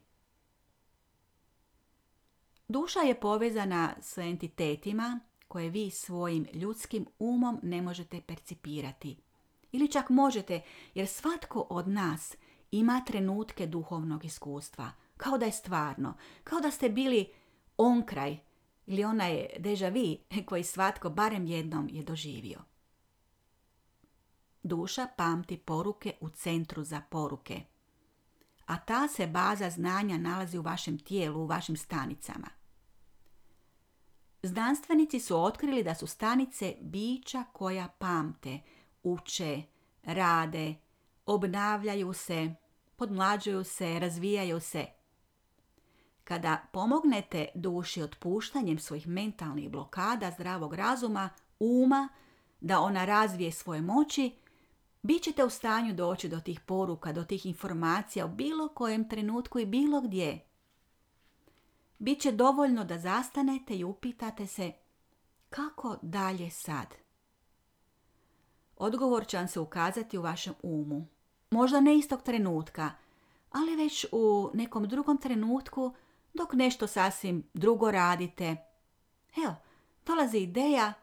Duša 2.67 2.99
je 2.99 3.19
povezana 3.19 3.95
s 4.01 4.17
entitetima 4.17 5.19
koje 5.47 5.69
vi 5.69 5.89
svojim 5.89 6.47
ljudskim 6.53 7.05
umom 7.19 7.59
ne 7.63 7.81
možete 7.81 8.21
percipirati. 8.21 9.17
Ili 9.71 9.91
čak 9.91 10.09
možete, 10.09 10.61
jer 10.93 11.07
svatko 11.07 11.67
od 11.69 11.87
nas 11.87 12.35
ima 12.71 13.03
trenutke 13.07 13.67
duhovnog 13.67 14.25
iskustva, 14.25 14.91
kao 15.17 15.37
da 15.37 15.45
je 15.45 15.51
stvarno, 15.51 16.13
kao 16.43 16.59
da 16.59 16.71
ste 16.71 16.89
bili 16.89 17.29
on 17.77 18.05
kraj 18.05 18.37
ili 18.85 19.03
onaj 19.03 19.45
deja 19.59 19.89
vi 19.89 20.19
koji 20.45 20.63
svatko 20.63 21.09
barem 21.09 21.45
jednom 21.45 21.89
je 21.91 22.03
doživio. 22.03 22.59
Duša 24.67 25.07
pamti 25.17 25.57
poruke 25.57 26.13
u 26.21 26.29
centru 26.29 26.83
za 26.83 27.01
poruke, 27.01 27.61
a 28.65 28.79
ta 28.79 29.07
se 29.07 29.27
baza 29.27 29.69
znanja 29.69 30.17
nalazi 30.17 30.57
u 30.57 30.61
vašem 30.61 30.97
tijelu, 30.97 31.43
u 31.43 31.45
vašim 31.45 31.77
stanicama. 31.77 32.47
Znanstvenici 34.43 35.19
su 35.19 35.43
otkrili 35.43 35.83
da 35.83 35.95
su 35.95 36.07
stanice 36.07 36.75
bića 36.81 37.43
koja 37.53 37.87
pamte, 37.87 38.59
uče, 39.03 39.61
rade, 40.03 40.75
obnavljaju 41.25 42.13
se, 42.13 42.55
podmlađuju 42.95 43.63
se, 43.63 43.99
razvijaju 43.99 44.59
se– 44.59 44.85
Kada 46.27 46.61
pomognete 46.71 47.47
duši 47.55 48.01
otpuštanjem 48.01 48.79
svojih 48.79 49.07
mentalnih 49.07 49.69
blokada 49.69 50.31
zdravog 50.31 50.73
razuma, 50.73 51.29
uma, 51.59 52.09
da 52.61 52.79
ona 52.79 53.05
razvije 53.05 53.51
svoje 53.51 53.81
moći, 53.81 54.31
bit 55.07 55.23
ćete 55.23 55.43
u 55.43 55.49
stanju 55.49 55.93
doći 55.93 56.29
do 56.29 56.39
tih 56.39 56.59
poruka, 56.59 57.13
do 57.13 57.23
tih 57.23 57.45
informacija 57.45 58.25
u 58.25 58.29
bilo 58.29 58.67
kojem 58.67 59.09
trenutku 59.09 59.59
i 59.59 59.65
bilo 59.65 60.01
gdje. 60.01 60.45
Biće 61.99 62.31
dovoljno 62.31 62.83
da 62.83 62.99
zastanete 62.99 63.75
i 63.75 63.83
upitate 63.83 64.47
se 64.47 64.71
kako 65.49 65.97
dalje 66.01 66.49
sad? 66.49 66.87
Odgovor 68.77 69.27
će 69.27 69.37
vam 69.37 69.47
se 69.47 69.59
ukazati 69.59 70.17
u 70.17 70.21
vašem 70.21 70.53
umu. 70.63 71.05
Možda 71.51 71.79
ne 71.79 71.97
istog 71.97 72.21
trenutka, 72.21 72.91
ali 73.51 73.75
već 73.75 74.05
u 74.11 74.49
nekom 74.53 74.87
drugom 74.87 75.17
trenutku 75.17 75.95
dok 76.33 76.53
nešto 76.53 76.87
sasvim 76.87 77.43
drugo 77.53 77.91
radite. 77.91 78.55
Evo, 79.45 79.55
dolazi 80.05 80.37
ideja, 80.37 80.93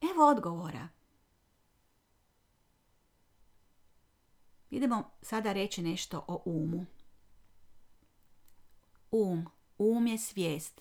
evo 0.00 0.26
odgovora. 0.26 0.95
Idemo 4.70 5.10
sada 5.22 5.52
reći 5.52 5.82
nešto 5.82 6.24
o 6.28 6.42
umu. 6.44 6.86
Um, 9.10 9.46
um 9.78 10.06
je 10.06 10.18
svijest. 10.18 10.80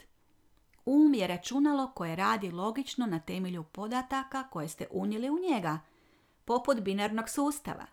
Um 0.86 1.13
je 1.13 1.28
računalo 1.28 1.91
koje 1.95 2.15
radi 2.15 2.52
logično 2.52 3.06
na 3.06 3.19
temelju 3.19 3.63
podataka 3.63 4.50
koje 4.50 4.67
ste 4.67 4.88
unijeli 4.91 5.30
u 5.30 5.39
njega, 5.50 5.80
poput 6.45 6.80
binarnog 6.80 7.30
sustava. 7.30 7.86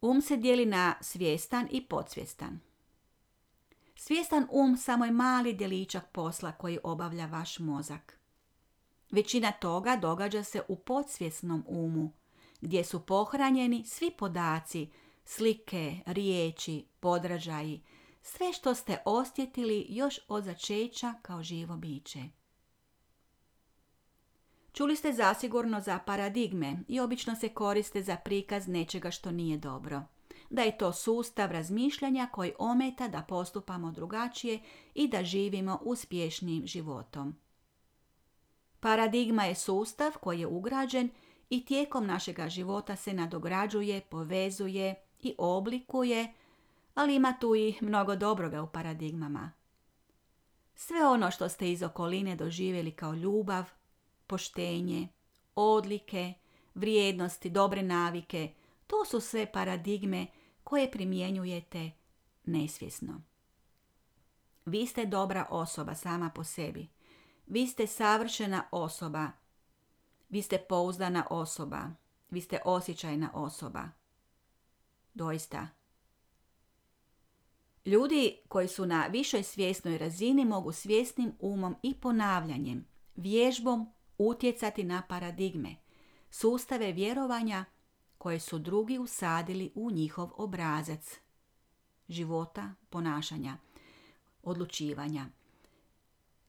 Um 0.00 0.20
se 0.20 0.36
dijeli 0.36 0.66
na 0.66 0.94
svjestan 1.00 1.68
i 1.70 1.86
podsvjestan. 1.88 2.60
Svjestan 3.96 4.46
um 4.50 4.76
samo 4.76 5.04
je 5.04 5.10
mali 5.10 5.52
djeličak 5.52 6.04
posla 6.12 6.52
koji 6.52 6.78
obavlja 6.82 7.26
vaš 7.26 7.58
mozak. 7.58 8.18
Većina 9.10 9.52
toga 9.52 9.96
događa 9.96 10.44
se 10.44 10.62
u 10.68 10.76
podsvjesnom 10.76 11.64
umu, 11.66 12.12
gdje 12.62 12.84
su 12.84 13.06
pohranjeni 13.06 13.84
svi 13.86 14.10
podaci, 14.10 14.90
slike, 15.24 15.96
riječi, 16.06 16.84
podražaji, 17.00 17.82
sve 18.22 18.52
što 18.52 18.74
ste 18.74 18.98
osjetili 19.04 19.86
još 19.88 20.20
od 20.28 20.44
začeća 20.44 21.14
kao 21.22 21.42
živo 21.42 21.76
biće. 21.76 22.20
Čuli 24.72 24.96
ste 24.96 25.12
zasigurno 25.12 25.80
za 25.80 25.98
paradigme 25.98 26.78
i 26.88 27.00
obično 27.00 27.36
se 27.36 27.48
koriste 27.48 28.02
za 28.02 28.16
prikaz 28.16 28.68
nečega 28.68 29.10
što 29.10 29.30
nije 29.30 29.58
dobro. 29.58 30.02
Da 30.50 30.62
je 30.62 30.78
to 30.78 30.92
sustav 30.92 31.50
razmišljanja 31.50 32.28
koji 32.32 32.52
ometa 32.58 33.08
da 33.08 33.22
postupamo 33.28 33.92
drugačije 33.92 34.60
i 34.94 35.08
da 35.08 35.24
živimo 35.24 35.78
uspješnijim 35.82 36.66
životom. 36.66 37.36
Paradigma 38.80 39.44
je 39.44 39.54
sustav 39.54 40.12
koji 40.20 40.40
je 40.40 40.46
ugrađen 40.46 41.10
i 41.52 41.64
tijekom 41.64 42.06
našega 42.06 42.48
života 42.48 42.96
se 42.96 43.12
nadograđuje, 43.12 44.00
povezuje 44.00 44.94
i 45.20 45.34
oblikuje, 45.38 46.32
ali 46.94 47.14
ima 47.14 47.36
tu 47.40 47.54
i 47.54 47.74
mnogo 47.80 48.16
dobroga 48.16 48.62
u 48.62 48.66
paradigmama. 48.66 49.52
Sve 50.74 51.06
ono 51.06 51.30
što 51.30 51.48
ste 51.48 51.72
iz 51.72 51.82
okoline 51.82 52.36
doživjeli 52.36 52.90
kao 52.90 53.14
ljubav, 53.14 53.70
poštenje, 54.26 55.08
odlike, 55.54 56.32
vrijednosti, 56.74 57.50
dobre 57.50 57.82
navike, 57.82 58.52
to 58.86 59.04
su 59.04 59.20
sve 59.20 59.52
paradigme 59.52 60.26
koje 60.64 60.90
primjenjujete 60.90 61.90
nesvjesno. 62.44 63.22
Vi 64.64 64.86
ste 64.86 65.06
dobra 65.06 65.46
osoba 65.50 65.94
sama 65.94 66.30
po 66.30 66.44
sebi. 66.44 66.88
Vi 67.46 67.66
ste 67.66 67.86
savršena 67.86 68.64
osoba. 68.70 69.41
Vi 70.32 70.42
ste 70.42 70.58
pouzdana 70.58 71.26
osoba. 71.30 71.90
Vi 72.30 72.40
ste 72.40 72.58
osjećajna 72.64 73.30
osoba. 73.34 73.88
Doista. 75.14 75.68
Ljudi 77.86 78.36
koji 78.48 78.68
su 78.68 78.86
na 78.86 79.06
višoj 79.06 79.42
svjesnoj 79.42 79.98
razini 79.98 80.44
mogu 80.44 80.72
svjesnim 80.72 81.32
umom 81.40 81.76
i 81.82 81.94
ponavljanjem, 81.94 82.86
vježbom 83.16 83.92
utjecati 84.18 84.84
na 84.84 85.02
paradigme, 85.08 85.76
sustave 86.30 86.92
vjerovanja 86.92 87.64
koje 88.18 88.40
su 88.40 88.58
drugi 88.58 88.98
usadili 88.98 89.72
u 89.74 89.90
njihov 89.90 90.30
obrazac 90.36 91.20
života, 92.08 92.74
ponašanja, 92.90 93.56
odlučivanja. 94.42 95.26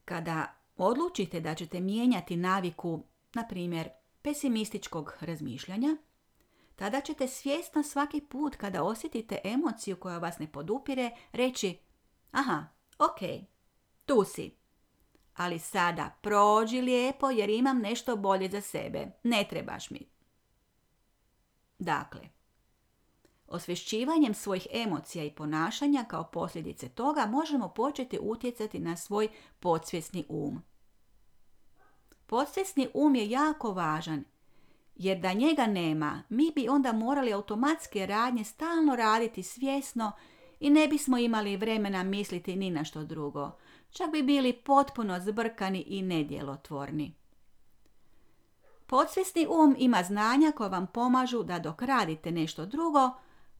Kada 0.04 0.54
odlučite 0.76 1.40
da 1.40 1.54
ćete 1.54 1.80
mijenjati 1.80 2.36
naviku, 2.36 3.04
na 3.34 3.46
primjer, 3.48 3.88
pesimističkog 4.22 5.12
razmišljanja, 5.20 5.96
tada 6.76 7.00
ćete 7.00 7.28
svjesno 7.28 7.82
svaki 7.82 8.20
put 8.20 8.56
kada 8.56 8.82
osjetite 8.82 9.38
emociju 9.44 9.96
koja 9.96 10.18
vas 10.18 10.38
ne 10.38 10.52
podupire 10.52 11.10
reći 11.32 11.78
aha, 12.30 12.64
ok, 12.98 13.46
tu 14.04 14.24
si, 14.24 14.56
ali 15.34 15.58
sada 15.58 16.16
prođi 16.20 16.80
lijepo 16.80 17.30
jer 17.30 17.50
imam 17.50 17.78
nešto 17.78 18.16
bolje 18.16 18.48
za 18.48 18.60
sebe, 18.60 19.06
ne 19.22 19.46
trebaš 19.50 19.90
mi. 19.90 20.08
Dakle, 21.78 22.20
osvješćivanjem 23.46 24.34
svojih 24.34 24.66
emocija 24.72 25.24
i 25.24 25.34
ponašanja 25.34 26.04
kao 26.08 26.24
posljedice 26.24 26.88
toga 26.88 27.26
možemo 27.26 27.68
početi 27.68 28.18
utjecati 28.22 28.78
na 28.78 28.96
svoj 28.96 29.28
podsvjesni 29.60 30.24
um. 30.28 30.62
Podsvjesni 32.26 32.88
um 32.94 33.14
je 33.14 33.30
jako 33.30 33.72
važan 33.72 34.24
jer 34.96 35.18
da 35.18 35.32
njega 35.32 35.66
nema, 35.66 36.22
mi 36.28 36.52
bi 36.54 36.68
onda 36.68 36.92
morali 36.92 37.32
automatske 37.32 38.06
radnje 38.06 38.44
stalno 38.44 38.96
raditi 38.96 39.42
svjesno 39.42 40.12
i 40.60 40.70
ne 40.70 40.88
bismo 40.88 41.18
imali 41.18 41.56
vremena 41.56 42.02
misliti 42.02 42.56
ni 42.56 42.70
na 42.70 42.84
što 42.84 43.04
drugo. 43.04 43.50
Čak 43.90 44.10
bi 44.10 44.22
bili 44.22 44.52
potpuno 44.52 45.20
zbrkani 45.20 45.84
i 45.86 46.02
nedjelotvorni. 46.02 47.14
Podsvjesni 48.86 49.46
um 49.50 49.76
ima 49.78 50.02
znanja 50.02 50.52
koja 50.56 50.68
vam 50.68 50.86
pomažu 50.86 51.42
da 51.42 51.58
dok 51.58 51.82
radite 51.82 52.30
nešto 52.30 52.66
drugo, 52.66 53.10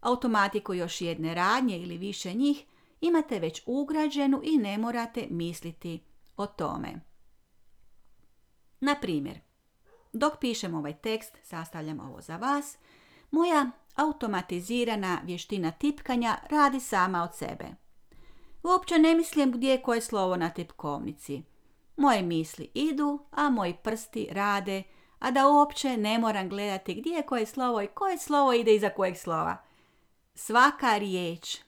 automatiku 0.00 0.74
još 0.74 1.00
jedne 1.00 1.34
radnje 1.34 1.78
ili 1.78 1.98
više 1.98 2.34
njih, 2.34 2.64
imate 3.00 3.38
već 3.38 3.62
ugrađenu 3.66 4.40
i 4.44 4.58
ne 4.58 4.78
morate 4.78 5.26
misliti 5.30 6.00
o 6.36 6.46
tome. 6.46 7.00
Na 8.80 8.94
primjer, 9.00 9.40
dok 10.12 10.38
pišem 10.40 10.74
ovaj 10.74 10.94
tekst, 10.94 11.38
sastavljam 11.42 12.00
ovo 12.00 12.20
za 12.20 12.36
vas, 12.36 12.78
moja 13.30 13.70
automatizirana 13.94 15.20
vještina 15.24 15.70
tipkanja 15.70 16.36
radi 16.50 16.80
sama 16.80 17.22
od 17.22 17.34
sebe. 17.34 17.66
Uopće 18.62 18.98
ne 18.98 19.14
mislim 19.14 19.52
gdje 19.52 19.70
je 19.70 19.82
koje 19.82 20.00
slovo 20.00 20.36
na 20.36 20.50
tipkovnici. 20.50 21.42
Moje 21.96 22.22
misli 22.22 22.70
idu, 22.74 23.18
a 23.30 23.50
moji 23.50 23.74
prsti 23.82 24.28
rade, 24.30 24.82
a 25.18 25.30
da 25.30 25.48
uopće 25.48 25.96
ne 25.96 26.18
moram 26.18 26.48
gledati 26.48 26.94
gdje 26.94 27.10
je 27.10 27.22
koje 27.22 27.46
slovo 27.46 27.82
i 27.82 27.86
koje 27.86 28.18
slovo 28.18 28.52
ide 28.52 28.74
iza 28.74 28.90
kojeg 28.90 29.16
slova. 29.16 29.56
Svaka 30.34 30.98
riječ 30.98 31.58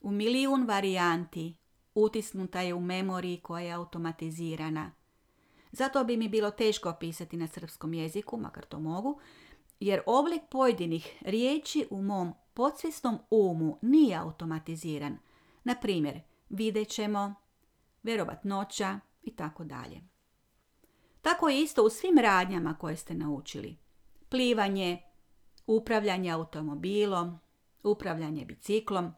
u 0.00 0.10
milijun 0.10 0.66
varijanti 0.66 1.56
utisnuta 1.94 2.60
je 2.60 2.74
u 2.74 2.80
memoriji 2.80 3.40
koja 3.40 3.64
je 3.64 3.72
automatizirana. 3.72 4.92
Zato 5.72 6.04
bi 6.04 6.16
mi 6.16 6.28
bilo 6.28 6.50
teško 6.50 6.90
opisati 6.90 7.36
na 7.36 7.46
srpskom 7.46 7.94
jeziku, 7.94 8.36
makar 8.36 8.64
to 8.64 8.80
mogu, 8.80 9.20
jer 9.80 10.00
oblik 10.06 10.42
pojedinih 10.50 11.16
riječi 11.20 11.86
u 11.90 12.02
mom 12.02 12.34
podsvjesnom 12.54 13.18
umu 13.30 13.78
nije 13.82 14.16
automatiziran. 14.16 15.18
Na 15.64 15.74
primjer, 15.80 16.20
vidjet 16.48 16.88
ćemo, 16.88 17.34
verovatnoća 18.02 19.00
i 19.22 19.36
tako 19.36 19.64
dalje. 19.64 20.00
Tako 21.22 21.48
je 21.48 21.62
isto 21.62 21.84
u 21.84 21.90
svim 21.90 22.18
radnjama 22.18 22.74
koje 22.74 22.96
ste 22.96 23.14
naučili. 23.14 23.76
Plivanje, 24.28 25.02
upravljanje 25.66 26.30
automobilom, 26.30 27.38
upravljanje 27.82 28.44
biciklom. 28.44 29.12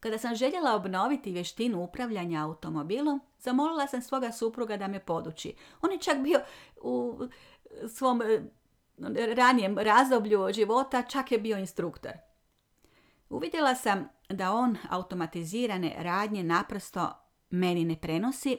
Kada 0.00 0.18
sam 0.18 0.34
željela 0.34 0.74
obnoviti 0.74 1.32
vještinu 1.32 1.82
upravljanja 1.82 2.44
automobilom, 2.44 3.20
zamolila 3.38 3.86
sam 3.86 4.02
svoga 4.02 4.32
supruga 4.32 4.76
da 4.76 4.88
me 4.88 5.00
poduči. 5.00 5.54
On 5.82 5.92
je 5.92 5.98
čak 5.98 6.18
bio 6.18 6.40
u 6.82 7.18
svom 7.88 8.22
eh, 8.22 8.40
ranijem 9.34 9.78
razdoblju 9.78 10.52
života, 10.52 11.02
čak 11.02 11.32
je 11.32 11.38
bio 11.38 11.58
instruktor. 11.58 12.12
Uvidjela 13.28 13.74
sam 13.74 14.08
da 14.28 14.52
on 14.52 14.76
automatizirane 14.90 15.94
radnje 15.98 16.42
naprosto 16.42 17.12
meni 17.50 17.84
ne 17.84 17.96
prenosi, 17.96 18.58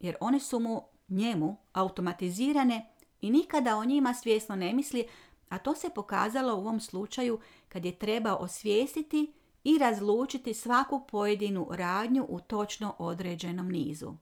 jer 0.00 0.16
one 0.20 0.40
su 0.40 0.60
mu 0.60 0.82
njemu 1.08 1.56
automatizirane 1.72 2.92
i 3.20 3.30
nikada 3.30 3.76
o 3.76 3.84
njima 3.84 4.14
svjesno 4.14 4.56
ne 4.56 4.72
misli, 4.72 5.08
a 5.48 5.58
to 5.58 5.74
se 5.74 5.90
pokazalo 5.90 6.54
u 6.54 6.58
ovom 6.58 6.80
slučaju 6.80 7.40
kad 7.68 7.84
je 7.84 7.98
trebao 7.98 8.36
osvijestiti 8.36 9.32
i 9.68 9.78
razlučiti 9.78 10.54
svaku 10.54 11.06
pojedinu 11.06 11.68
radnju 11.70 12.26
u 12.28 12.40
točno 12.40 12.94
određenom 12.98 13.68
nizu. 13.68 14.12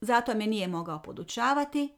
Zato 0.00 0.34
me 0.34 0.46
nije 0.46 0.68
mogao 0.68 1.02
podučavati. 1.02 1.92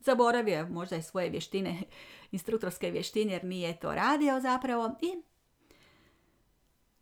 Zaboravio 0.00 0.56
je 0.56 0.66
možda 0.66 0.96
i 0.96 1.02
svoje 1.02 1.30
vještine, 1.30 1.82
instruktorske 2.36 2.90
vještine 2.90 3.32
jer 3.32 3.44
nije 3.44 3.80
to 3.80 3.94
radio 3.94 4.40
zapravo 4.40 4.90
i 5.00 5.22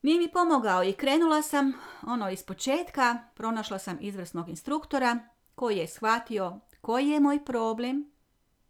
nije 0.02 0.18
mi 0.18 0.32
pomogao 0.32 0.84
i 0.84 0.92
krenula 0.92 1.42
sam 1.42 1.72
ono 2.06 2.30
iz 2.30 2.42
početka, 2.42 3.18
pronašla 3.34 3.78
sam 3.78 3.98
izvrsnog 4.00 4.48
instruktora 4.48 5.18
koji 5.54 5.76
je 5.76 5.86
shvatio 5.86 6.60
koji 6.80 7.08
je 7.08 7.20
moj 7.20 7.44
problem, 7.44 8.10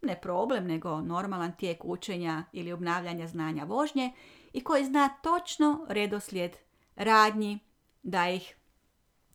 ne 0.01 0.21
problem 0.21 0.67
nego 0.67 1.01
normalan 1.01 1.57
tijek 1.57 1.85
učenja 1.85 2.43
ili 2.51 2.71
obnavljanja 2.71 3.27
znanja 3.27 3.63
vožnje 3.63 4.11
i 4.57 4.63
koji 4.63 4.85
zna 4.85 5.09
točno 5.09 5.85
redoslijed 5.89 6.57
radnji 6.95 7.59
da 8.03 8.29
ih 8.29 8.55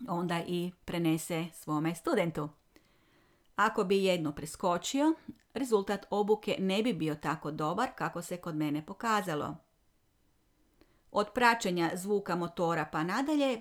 onda 0.09 0.41
i 0.47 0.73
prenese 0.85 1.47
svome 1.53 1.95
studentu. 1.95 2.49
Ako 3.57 3.85
bi 3.85 4.05
jedno 4.05 4.33
preskočio, 4.33 5.15
rezultat 5.55 6.07
obuke 6.11 6.57
ne 6.59 6.83
bi 6.83 6.93
bio 6.93 7.15
tako 7.15 7.51
dobar 7.51 7.89
kako 7.97 8.23
se 8.23 8.37
kod 8.37 8.57
mene 8.57 8.87
pokazalo. 8.87 9.57
Od 11.11 11.29
praćenja 11.35 11.91
zvuka 11.95 12.37
motora 12.37 12.89
pa 12.93 13.05
nadalje 13.05 13.61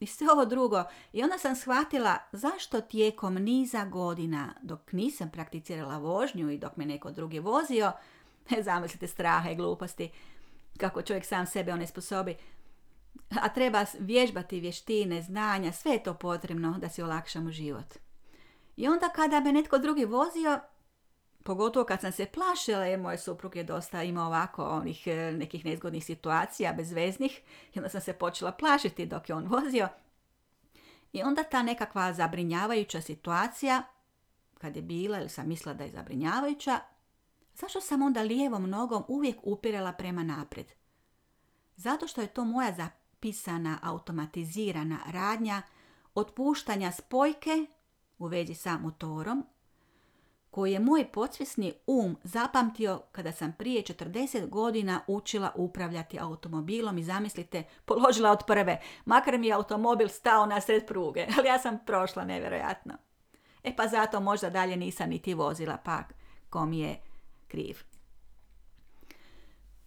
i 0.00 0.06
sve 0.06 0.26
ovo 0.32 0.44
drugo. 0.44 0.84
I 1.12 1.22
onda 1.22 1.38
sam 1.38 1.56
shvatila 1.56 2.18
zašto 2.32 2.80
tijekom 2.80 3.34
niza 3.34 3.84
godina, 3.84 4.54
dok 4.62 4.92
nisam 4.92 5.30
prakticirala 5.30 5.98
vožnju 5.98 6.50
i 6.50 6.58
dok 6.58 6.76
me 6.76 6.86
neko 6.86 7.10
drugi 7.10 7.38
vozio, 7.38 7.92
zamislite 8.68 9.06
straha 9.06 9.50
i 9.50 9.56
gluposti, 9.56 10.10
kako 10.78 11.02
čovjek 11.02 11.24
sam 11.24 11.46
sebe 11.46 11.72
onesposobi, 11.72 12.36
a 13.42 13.48
treba 13.48 13.84
vježbati 13.98 14.60
vještine, 14.60 15.22
znanja, 15.22 15.72
sve 15.72 15.92
je 15.92 16.02
to 16.02 16.14
potrebno 16.14 16.78
da 16.78 16.88
si 16.88 17.02
olakšamo 17.02 17.50
život. 17.50 17.94
I 18.76 18.88
onda 18.88 19.08
kada 19.08 19.40
me 19.40 19.52
netko 19.52 19.78
drugi 19.78 20.04
vozio, 20.04 20.60
pogotovo 21.42 21.84
kad 21.86 22.00
sam 22.00 22.12
se 22.12 22.26
plašila, 22.26 22.84
jer 22.84 23.00
moj 23.00 23.18
suprug 23.18 23.56
je 23.56 23.64
dosta 23.64 24.02
imao 24.02 24.26
ovako 24.26 24.64
onih 24.64 25.06
e, 25.06 25.32
nekih 25.32 25.64
nezgodnih 25.64 26.04
situacija, 26.04 26.72
bezveznih, 26.72 27.40
i 27.74 27.78
onda 27.78 27.88
sam 27.88 28.00
se 28.00 28.12
počela 28.12 28.52
plašiti 28.52 29.06
dok 29.06 29.28
je 29.28 29.34
on 29.34 29.46
vozio. 29.46 29.88
I 31.12 31.22
onda 31.22 31.42
ta 31.42 31.62
nekakva 31.62 32.12
zabrinjavajuća 32.12 33.00
situacija, 33.00 33.82
kad 34.58 34.76
je 34.76 34.82
bila 34.82 35.18
ili 35.18 35.28
sam 35.28 35.48
mislila 35.48 35.74
da 35.74 35.84
je 35.84 35.90
zabrinjavajuća, 35.90 36.80
zašto 37.54 37.80
sam 37.80 38.02
onda 38.02 38.22
lijevom 38.22 38.70
nogom 38.70 39.04
uvijek 39.08 39.36
upirala 39.42 39.92
prema 39.92 40.22
naprijed? 40.22 40.72
Zato 41.76 42.08
što 42.08 42.20
je 42.20 42.26
to 42.26 42.44
moja 42.44 42.72
zapisana 42.72 43.78
automatizirana 43.82 44.98
radnja 45.06 45.62
otpuštanja 46.14 46.92
spojke 46.92 47.66
u 48.18 48.26
vezi 48.26 48.54
sa 48.54 48.78
motorom 48.78 49.46
koji 50.54 50.72
je 50.72 50.80
moj 50.80 51.12
podsvjesni 51.12 51.72
um 51.86 52.16
zapamtio 52.22 53.02
kada 53.12 53.32
sam 53.32 53.52
prije 53.58 53.82
40 53.82 54.48
godina 54.48 55.00
učila 55.06 55.52
upravljati 55.54 56.18
automobilom 56.20 56.98
i 56.98 57.04
zamislite, 57.04 57.62
položila 57.84 58.30
od 58.30 58.42
prve, 58.46 58.80
makar 59.04 59.38
mi 59.38 59.46
je 59.46 59.52
automobil 59.52 60.08
stao 60.08 60.46
na 60.46 60.60
sred 60.60 60.86
pruge, 60.86 61.26
ali 61.38 61.48
ja 61.48 61.58
sam 61.58 61.78
prošla 61.86 62.24
nevjerojatno. 62.24 62.94
E 63.64 63.76
pa 63.76 63.88
zato 63.88 64.20
možda 64.20 64.50
dalje 64.50 64.76
nisam 64.76 65.10
niti 65.10 65.34
vozila, 65.34 65.76
pa 65.84 66.02
ko 66.50 66.66
mi 66.66 66.78
je 66.78 67.00
kriv. 67.54 67.78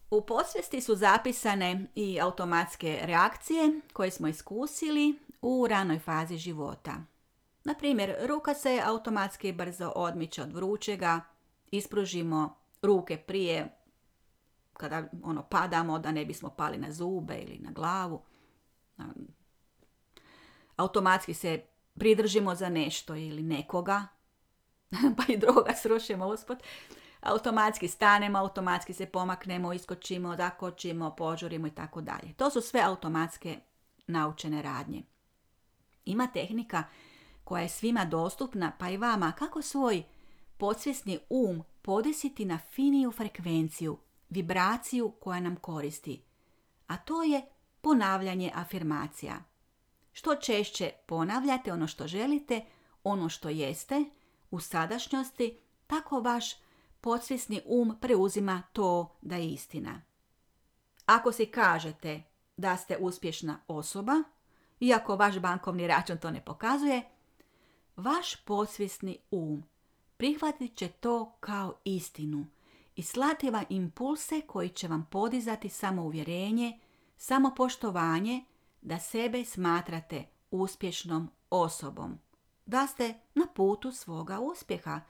U 0.10 0.22
podsvijesti 0.22 0.82
su 0.82 0.96
zapisane 0.96 1.88
i 1.96 2.20
automatske 2.22 3.00
reakcije 3.02 3.82
koje 3.94 4.12
smo 4.12 4.28
iskusili 4.28 5.20
u 5.42 5.68
ranoj 5.70 6.00
fazi 6.00 6.38
života. 6.38 6.96
Na 7.64 7.74
primjer, 7.74 8.16
ruka 8.28 8.54
se 8.54 8.82
automatski 8.86 9.52
brzo 9.52 9.92
odmiče 9.96 10.42
od 10.42 10.54
vrućega, 10.54 11.22
ispružimo 11.72 12.58
ruke 12.82 13.18
prije 13.18 13.70
kada 14.74 15.04
ono 15.24 15.44
padamo 15.44 16.00
da 16.00 16.12
ne 16.12 16.26
bismo 16.26 16.50
pali 16.50 16.78
na 16.78 16.92
zube 16.92 17.38
ili 17.38 17.60
na 17.60 17.72
glavu. 17.72 18.22
Automatski 20.76 21.34
se 21.34 21.62
pridržimo 21.94 22.56
za 22.56 22.70
nešto 22.70 23.16
ili 23.16 23.44
nekoga, 23.44 24.08
pa 25.18 25.34
i 25.34 25.38
drugoga 25.38 25.74
srušimo 25.74 26.28
uspod. 26.28 26.58
Automatski 27.22 27.88
stanemo, 27.88 28.38
automatski 28.38 28.94
se 28.94 29.06
pomaknemo, 29.06 29.74
iskočimo, 29.74 30.36
dakočimo, 30.36 31.16
požurimo 31.16 31.68
i 31.68 31.72
tako 31.72 32.02
dalje. 32.02 32.34
To 32.34 32.50
su 32.50 32.62
sve 32.62 32.82
automatske 32.82 33.60
naučene 34.08 34.62
radnje. 34.62 35.04
Ima 36.06 36.28
tehnika 36.28 36.84
koja 37.44 37.62
je 37.62 37.70
svima 37.70 38.06
dostupna, 38.06 38.72
pa 38.80 38.90
i 38.90 38.98
vama, 38.98 39.32
kako 39.32 39.62
svoj 39.62 40.04
podsvjesni 40.58 41.20
um 41.30 41.64
podesiti 41.82 42.46
na 42.46 42.58
finiju 42.58 43.12
frekvenciju, 43.12 43.98
vibraciju 44.30 45.12
koja 45.20 45.40
nam 45.40 45.56
koristi. 45.56 46.22
A 46.88 46.98
to 46.98 47.24
je 47.24 47.42
ponavljanje 47.82 48.52
afirmacija. 48.56 49.36
Što 50.14 50.36
češće 50.36 50.92
ponavljate 51.06 51.74
ono 51.74 51.88
što 51.88 52.08
želite, 52.08 52.66
ono 53.04 53.30
što 53.30 53.50
jeste, 53.50 54.06
u 54.52 54.60
sadašnjosti, 54.60 55.58
tako 55.88 56.20
vaš 56.20 56.67
podsvjesni 57.08 57.62
um 57.66 57.98
preuzima 58.02 58.64
to 58.74 59.16
da 59.22 59.36
je 59.36 59.50
istina. 59.50 60.02
Ako 61.06 61.32
si 61.32 61.46
kažete 61.46 62.24
da 62.58 62.78
ste 62.78 62.98
uspješna 62.98 63.60
osoba, 63.68 64.14
iako 64.80 65.16
vaš 65.16 65.40
bankovni 65.40 65.88
račun 65.88 66.18
to 66.18 66.32
ne 66.32 66.46
pokazuje, 66.46 67.04
vaš 67.96 68.36
podsvjesni 68.36 69.18
um 69.32 69.64
prihvatit 70.18 70.76
će 70.76 70.88
to 70.88 71.32
kao 71.40 71.74
istinu 71.84 72.46
i 72.96 73.04
slati 73.04 73.50
vam 73.50 73.64
impulse 73.70 74.42
koji 74.42 74.70
će 74.70 74.88
vam 74.88 75.08
podizati 75.12 75.70
samouvjerenje, 75.70 76.80
samopoštovanje 77.18 78.46
da 78.82 79.00
sebe 79.00 79.46
smatrate 79.46 80.26
uspješnom 80.52 81.30
osobom, 81.50 82.20
da 82.66 82.88
ste 82.88 83.14
na 83.36 83.48
putu 83.56 83.92
svoga 83.92 84.40
uspjeha, 84.40 85.02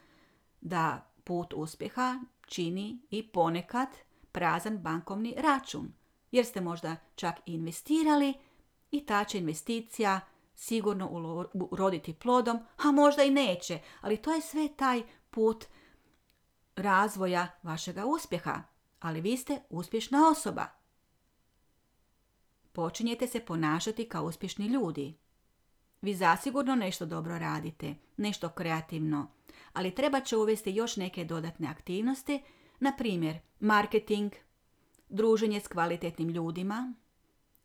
da 0.61 1.06
put 1.27 1.53
uspjeha 1.53 2.19
čini 2.45 2.99
i 3.09 3.27
ponekad 3.27 3.87
prazan 4.31 4.77
bankovni 4.77 5.35
račun, 5.37 5.93
jer 6.31 6.45
ste 6.45 6.61
možda 6.61 6.95
čak 7.15 7.35
investirali 7.45 8.33
i 8.91 9.05
ta 9.05 9.23
će 9.23 9.37
investicija 9.37 10.19
sigurno 10.55 11.09
uroditi 11.53 12.13
plodom, 12.13 12.59
a 12.77 12.91
možda 12.91 13.23
i 13.23 13.31
neće, 13.31 13.79
ali 14.01 14.17
to 14.17 14.33
je 14.33 14.41
sve 14.41 14.69
taj 14.77 15.03
put 15.29 15.65
razvoja 16.75 17.47
vašega 17.63 18.05
uspjeha, 18.05 18.63
ali 18.99 19.21
vi 19.21 19.37
ste 19.37 19.61
uspješna 19.69 20.29
osoba. 20.31 20.65
Počinjete 22.71 23.27
se 23.27 23.39
ponašati 23.39 24.09
kao 24.09 24.23
uspješni 24.23 24.65
ljudi. 24.65 25.17
Vi 26.01 26.15
zasigurno 26.15 26.75
nešto 26.75 27.05
dobro 27.05 27.37
radite, 27.37 27.95
nešto 28.17 28.49
kreativno, 28.49 29.36
ali 29.73 29.95
treba 29.95 30.19
će 30.19 30.37
uvesti 30.37 30.73
još 30.73 30.95
neke 30.95 31.25
dodatne 31.25 31.67
aktivnosti, 31.67 32.43
na 32.79 32.93
primjer 32.97 33.37
marketing, 33.59 34.33
druženje 35.09 35.59
s 35.59 35.67
kvalitetnim 35.67 36.29
ljudima, 36.29 36.93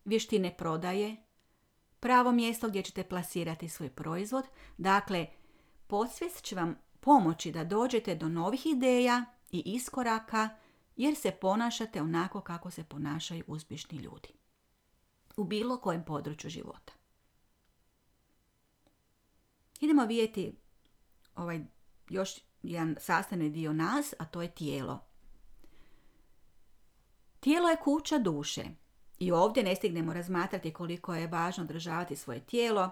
vještine 0.04 0.56
prodaje, 0.56 1.16
pravo 2.00 2.32
mjesto 2.32 2.68
gdje 2.68 2.82
ćete 2.82 3.04
plasirati 3.04 3.68
svoj 3.68 3.90
proizvod. 3.90 4.44
Dakle, 4.78 5.26
podsvijest 5.86 6.42
će 6.42 6.56
vam 6.56 6.78
pomoći 7.00 7.52
da 7.52 7.64
dođete 7.64 8.14
do 8.14 8.28
novih 8.28 8.66
ideja 8.66 9.24
i 9.50 9.62
iskoraka 9.66 10.48
jer 10.96 11.16
se 11.16 11.30
ponašate 11.30 12.02
onako 12.02 12.40
kako 12.40 12.70
se 12.70 12.84
ponašaju 12.84 13.44
uspješni 13.46 13.98
ljudi. 13.98 14.28
U 15.36 15.44
bilo 15.44 15.76
kojem 15.76 16.04
području 16.04 16.50
života. 16.50 16.92
Idemo 19.80 20.04
vidjeti 20.04 20.56
ovaj 21.34 21.60
još 22.12 22.40
jedan 22.62 22.96
sastavni 23.00 23.50
dio 23.50 23.72
nas, 23.72 24.14
a 24.18 24.24
to 24.24 24.42
je 24.42 24.50
tijelo. 24.50 25.04
Tijelo 27.40 27.68
je 27.68 27.76
kuća 27.76 28.18
duše. 28.18 28.64
I 29.18 29.32
ovdje 29.32 29.62
ne 29.62 29.76
stignemo 29.76 30.12
razmatrati 30.12 30.72
koliko 30.72 31.14
je 31.14 31.26
važno 31.26 31.64
održavati 31.64 32.16
svoje 32.16 32.40
tijelo. 32.40 32.90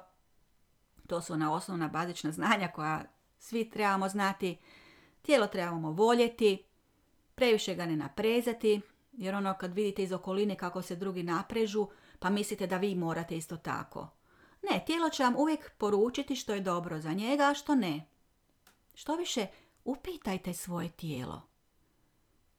To 1.06 1.22
su 1.22 1.33
ona 1.33 1.52
osnovna 1.52 1.88
bazična 1.88 2.33
znanja 2.33 2.68
koja 2.68 3.04
svi 3.38 3.70
trebamo 3.70 4.09
znati. 4.09 4.56
Tijelo 5.22 5.46
trebamo 5.46 5.90
voljeti, 5.90 6.64
previše 7.35 7.74
ga 7.74 7.87
ne 7.87 7.96
naprezati, 7.96 8.80
jer 9.12 9.35
ono 9.35 9.54
kad 9.54 9.74
vidite 9.74 10.02
iz 10.02 10.12
okoline 10.12 10.56
kako 10.56 10.83
se 10.83 10.96
drugi 10.96 11.22
naprežu, 11.22 11.88
pa 12.18 12.30
mislite 12.30 12.66
da 12.66 12.76
vi 12.76 12.94
morate 12.94 13.37
isto 13.37 13.56
tako. 13.56 14.09
Ne, 14.70 14.85
tijelo 14.87 15.11
će 15.11 15.22
vam 15.22 15.37
uvijek 15.37 15.70
poručiti 15.78 16.37
što 16.37 16.54
je 16.54 16.61
dobro 16.61 17.00
za 17.00 17.12
njega, 17.12 17.44
a 17.50 17.54
što 17.54 17.74
ne. 17.74 18.06
Što 19.00 19.16
više, 19.16 19.46
upitajte 19.84 20.54
svoje 20.54 20.88
tijelo. 20.88 21.42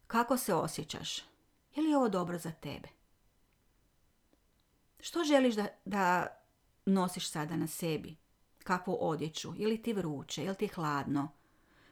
Kako 0.07 0.37
se 0.37 0.53
osjećaš? 0.53 1.17
Je 1.75 1.83
li 1.83 1.95
ovo 1.95 2.09
dobro 2.09 2.37
za 2.37 2.51
tebe? 2.51 2.87
Što 4.99 5.23
želiš 5.23 5.55
da, 5.55 5.67
da 5.85 6.27
nosiš 6.85 7.29
sada 7.29 7.55
na 7.55 7.67
sebi? 7.67 8.17
Kakvu 8.63 8.97
odjeću? 9.01 9.53
Ili 9.57 9.81
ti 9.81 9.93
vruće? 9.93 10.43
Ili 10.43 10.55
ti 10.55 10.67
hladno? 10.67 11.31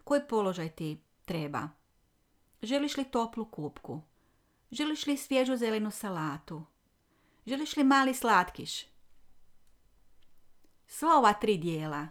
Koji 0.03 0.21
položaj 0.29 0.69
ti 0.69 1.01
treba? 1.25 1.69
Želiš 2.61 2.97
li 2.97 3.11
toplu 3.11 3.45
kupku? 3.45 4.01
Želiš 4.71 5.05
li 5.05 5.17
svježu 5.17 5.55
zelenu 5.55 5.91
salatu? 5.91 6.65
Želiš 7.45 7.77
li 7.77 7.83
mali 7.83 8.13
slatkiš? 8.13 8.85
Sva 10.87 11.17
ova 11.17 11.33
tri 11.33 11.57
dijela, 11.57 12.07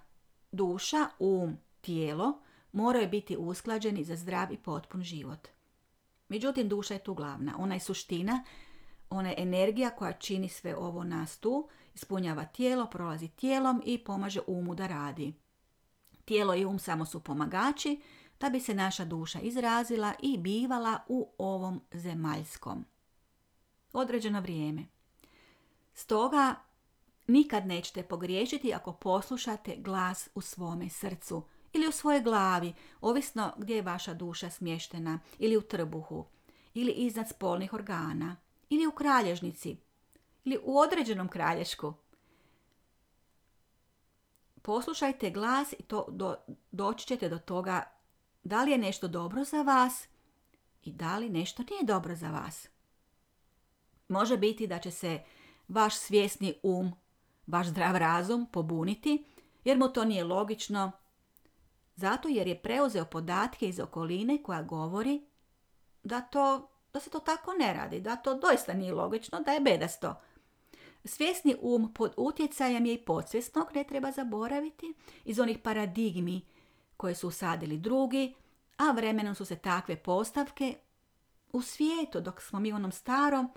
duša, 0.53 1.09
um, 1.19 1.59
tijelo, 1.89 2.39
moraju 2.73 3.09
biti 3.09 3.37
usklađeni 3.37 4.05
za 4.05 4.17
zdrav 4.17 4.53
i 4.53 4.57
potpun 4.57 5.03
život. 5.03 5.49
Međutim, 6.29 6.69
duša 6.69 6.95
je 6.95 7.05
tu 7.05 7.15
glavna. 7.15 7.55
Ona 7.59 7.75
je 7.75 7.81
suština, 7.81 8.45
ona 9.11 9.29
je 9.29 9.35
energija 9.39 9.91
koja 9.91 10.13
čini 10.13 10.49
sve 10.49 10.77
ovo 10.77 11.05
nas 11.05 11.39
tu, 11.39 11.69
ispunjava 11.95 12.45
tijelo, 12.45 12.87
prolazi 12.87 13.29
tijelom 13.29 13.83
i 13.85 13.99
pomaže 13.99 14.41
umu 14.47 14.75
da 14.75 14.87
radi. 14.87 15.35
Tijelo 16.25 16.55
i 16.55 16.65
um 16.65 16.79
samo 16.79 17.05
su 17.05 17.21
pomagači 17.21 18.01
da 18.41 18.51
bi 18.51 18.61
se 18.61 18.75
naša 18.75 19.05
duša 19.05 19.41
izrazila 19.41 20.15
i 20.23 20.39
bivala 20.39 20.99
u 21.09 21.31
ovom 21.39 21.81
zemaljskom. 21.93 22.85
Određeno 23.93 24.41
vrijeme. 24.41 24.85
Stoga 25.95 26.55
nikad 27.27 27.67
nećete 27.67 28.03
pogriješiti 28.03 28.75
ako 28.75 28.93
poslušate 28.93 29.77
glas 29.77 30.29
u 30.35 30.41
svome 30.41 30.89
srcu 30.89 31.43
ili 31.79 31.89
u 31.89 31.93
svojoj 31.93 32.23
glavi, 32.23 32.75
ovisno 33.01 33.53
gdje 33.57 33.77
je 33.77 33.83
vaša 33.83 34.15
duša 34.15 34.51
smještena, 34.51 35.21
ili 35.39 35.57
u 35.57 35.63
trbuhu, 35.63 36.27
ili 36.75 36.93
iznad 36.93 37.29
spolnih 37.29 37.73
organa, 37.73 38.37
ili 38.71 38.87
u 38.87 38.93
kralježnici, 38.93 39.77
ili 40.45 40.59
u 40.65 40.79
određenom 40.79 41.29
kralješku. 41.29 41.95
Poslušajte 44.63 45.31
glas 45.31 45.73
i 45.73 45.83
to 45.83 46.07
do, 46.11 46.37
doći 46.73 47.07
ćete 47.07 47.29
do 47.29 47.39
toga 47.39 47.83
da 48.45 48.65
li 48.65 48.71
je 48.71 48.79
nešto 48.79 49.09
dobro 49.09 49.45
za 49.45 49.63
vas 49.63 50.09
i 50.83 50.93
da 50.93 51.19
li 51.19 51.29
nešto 51.29 51.63
nije 51.71 51.85
dobro 51.85 52.17
za 52.17 52.31
vas. 52.31 52.69
Može 54.09 54.37
biti 54.37 54.67
da 54.67 54.79
će 54.79 54.91
se 54.91 55.23
vaš 55.69 55.97
svjesni 55.97 56.55
um, 56.63 56.93
vaš 57.47 57.67
zdrav 57.67 57.97
razum 57.97 58.47
pobuniti 58.53 59.25
jer 59.65 59.79
mu 59.79 59.89
to 59.89 60.05
nije 60.05 60.25
logično, 60.25 60.93
zato 61.99 62.29
jer 62.29 62.47
je 62.47 62.63
preuzeo 62.63 63.05
podatke 63.05 63.69
iz 63.69 63.81
okoline 63.81 64.43
koja 64.43 64.63
govori 64.63 65.23
da, 66.03 66.21
to, 66.21 66.71
da 66.93 67.01
se 67.01 67.11
to 67.11 67.19
tako 67.19 67.53
ne 67.53 67.75
radi, 67.75 68.01
da 68.01 68.17
to 68.17 68.35
doista 68.35 68.75
nije 68.75 68.93
logično, 68.93 69.41
da 69.41 69.53
je 69.53 69.61
bedasto. 69.61 70.15
Svjesni 71.05 71.57
um 71.61 71.95
pod 71.95 72.15
utjecajem 72.17 72.87
je 72.87 72.95
i 72.95 73.05
podsvjesnog, 73.05 73.69
ne 73.75 73.85
treba 73.85 74.11
zaboraviti, 74.13 74.95
iz 75.25 75.41
onih 75.41 75.59
paradigmi 75.59 76.41
koje 76.97 77.15
su 77.15 77.29
usadili 77.29 77.79
drugi, 77.79 78.35
a 78.77 78.91
vremenom 78.91 79.35
su 79.35 79.45
se 79.45 79.57
takve 79.57 79.97
postavke 79.97 80.75
u 81.53 81.63
svijetu, 81.63 82.21
dok 82.21 82.43
smo 82.43 82.61
mi 82.61 82.73
u 82.73 82.77
onom 82.77 82.93
starom, 82.93 83.51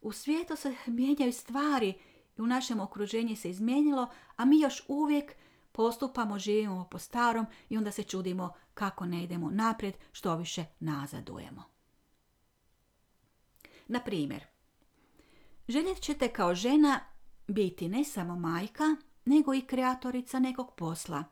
u 0.00 0.12
svijetu 0.12 0.56
se 0.56 0.74
mijenjaju 0.86 1.32
stvari 1.32 1.94
i 2.38 2.40
u 2.40 2.46
našem 2.46 2.80
okruženju 2.80 3.36
se 3.36 3.50
izmijenilo, 3.50 4.08
a 4.36 4.44
mi 4.44 4.60
još 4.60 4.82
uvijek 4.88 5.34
postupamo, 5.78 6.38
živimo 6.38 6.88
po 6.90 6.98
starom 6.98 7.46
i 7.68 7.76
onda 7.76 7.90
se 7.90 8.02
čudimo 8.02 8.52
kako 8.74 9.06
ne 9.06 9.24
idemo 9.24 9.50
naprijed, 9.50 9.94
što 10.12 10.36
više 10.36 10.64
nazadujemo. 10.80 11.62
Na 13.88 14.00
primjer, 14.00 14.44
željet 15.68 16.00
ćete 16.00 16.28
kao 16.28 16.54
žena 16.54 17.00
biti 17.46 17.88
ne 17.88 18.04
samo 18.04 18.36
majka, 18.36 18.84
nego 19.24 19.54
i 19.54 19.60
kreatorica 19.60 20.38
nekog 20.38 20.74
posla. 20.76 21.24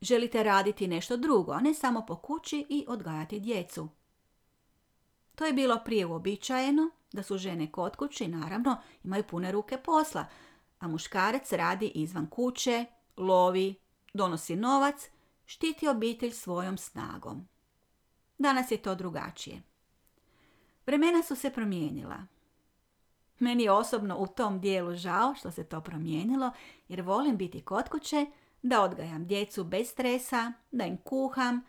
Želite 0.00 0.42
raditi 0.42 0.88
nešto 0.88 1.16
drugo, 1.16 1.52
a 1.52 1.60
ne 1.60 1.74
samo 1.74 2.06
po 2.06 2.16
kući 2.16 2.66
i 2.68 2.84
odgajati 2.88 3.40
djecu. 3.40 3.88
To 5.34 5.44
je 5.44 5.52
bilo 5.52 5.80
prije 5.84 6.06
uobičajeno, 6.06 6.90
da 7.12 7.22
su 7.22 7.38
žene 7.38 7.72
kod 7.72 7.96
kuće 7.96 8.28
naravno 8.28 8.76
imaju 9.04 9.24
pune 9.24 9.52
ruke 9.52 9.78
posla, 9.78 10.26
a 10.78 10.88
muškarac 10.88 11.52
radi 11.52 11.86
izvan 11.86 12.26
kuće, 12.26 12.86
lovi, 13.16 13.74
donosi 14.14 14.56
novac, 14.56 15.08
štiti 15.46 15.88
obitelj 15.88 16.30
svojom 16.30 16.78
snagom. 16.78 17.48
Danas 18.38 18.70
je 18.70 18.82
to 18.82 18.94
drugačije. 18.94 19.62
Vremena 20.86 21.22
su 21.22 21.36
se 21.36 21.50
promijenila. 21.50 22.26
Meni 23.38 23.62
je 23.62 23.72
osobno 23.72 24.16
u 24.18 24.26
tom 24.26 24.60
dijelu 24.60 24.94
žao 24.94 25.34
što 25.34 25.50
se 25.50 25.64
to 25.64 25.80
promijenilo, 25.80 26.50
jer 26.88 27.02
volim 27.02 27.36
biti 27.36 27.60
kod 27.60 27.88
kuće, 27.88 28.26
da 28.62 28.82
odgajam 28.82 29.26
djecu 29.26 29.64
bez 29.64 29.88
stresa, 29.88 30.52
da 30.70 30.84
im 30.84 30.96
kuham, 30.96 31.64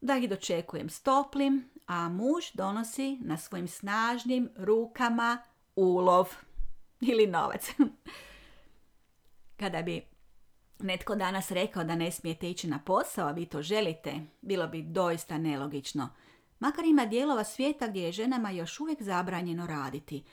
da 0.00 0.16
ih 0.16 0.28
dočekujem 0.28 0.90
stoplim, 0.90 1.70
a 1.86 2.08
muž 2.08 2.44
donosi 2.54 3.18
na 3.20 3.36
svojim 3.36 3.68
snažnim 3.68 4.50
rukama 4.56 5.38
ulov 5.76 6.28
ili 7.00 7.26
novac. 7.26 7.70
Kada 9.60 9.82
bi 9.82 10.11
netko 10.82 11.14
danas 11.14 11.50
rekao 11.50 11.84
da 11.84 11.94
ne 11.94 12.10
smijete 12.10 12.50
ići 12.50 12.68
na 12.68 12.78
posao, 12.78 13.28
a 13.28 13.32
vi 13.32 13.46
to 13.46 13.62
želite, 13.62 14.20
bilo 14.40 14.66
bi 14.66 14.82
doista 14.82 15.38
nelogično. 15.38 16.08
Makar 16.60 16.84
ima 16.84 17.06
dijelova 17.06 17.44
svijeta 17.44 17.88
gdje 17.88 18.02
je 18.02 18.12
ženama 18.12 18.50
još 18.50 18.80
uvijek 18.80 19.02
zabranjeno 19.02 19.66
raditi. 19.66 20.24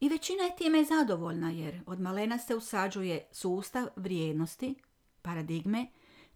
I 0.00 0.08
većina 0.08 0.42
je 0.42 0.56
time 0.56 0.84
zadovoljna 0.84 1.50
jer 1.50 1.80
od 1.86 2.00
malena 2.00 2.38
se 2.38 2.54
usađuje 2.54 3.28
sustav 3.32 3.86
vrijednosti, 3.96 4.74
paradigme, 5.22 5.86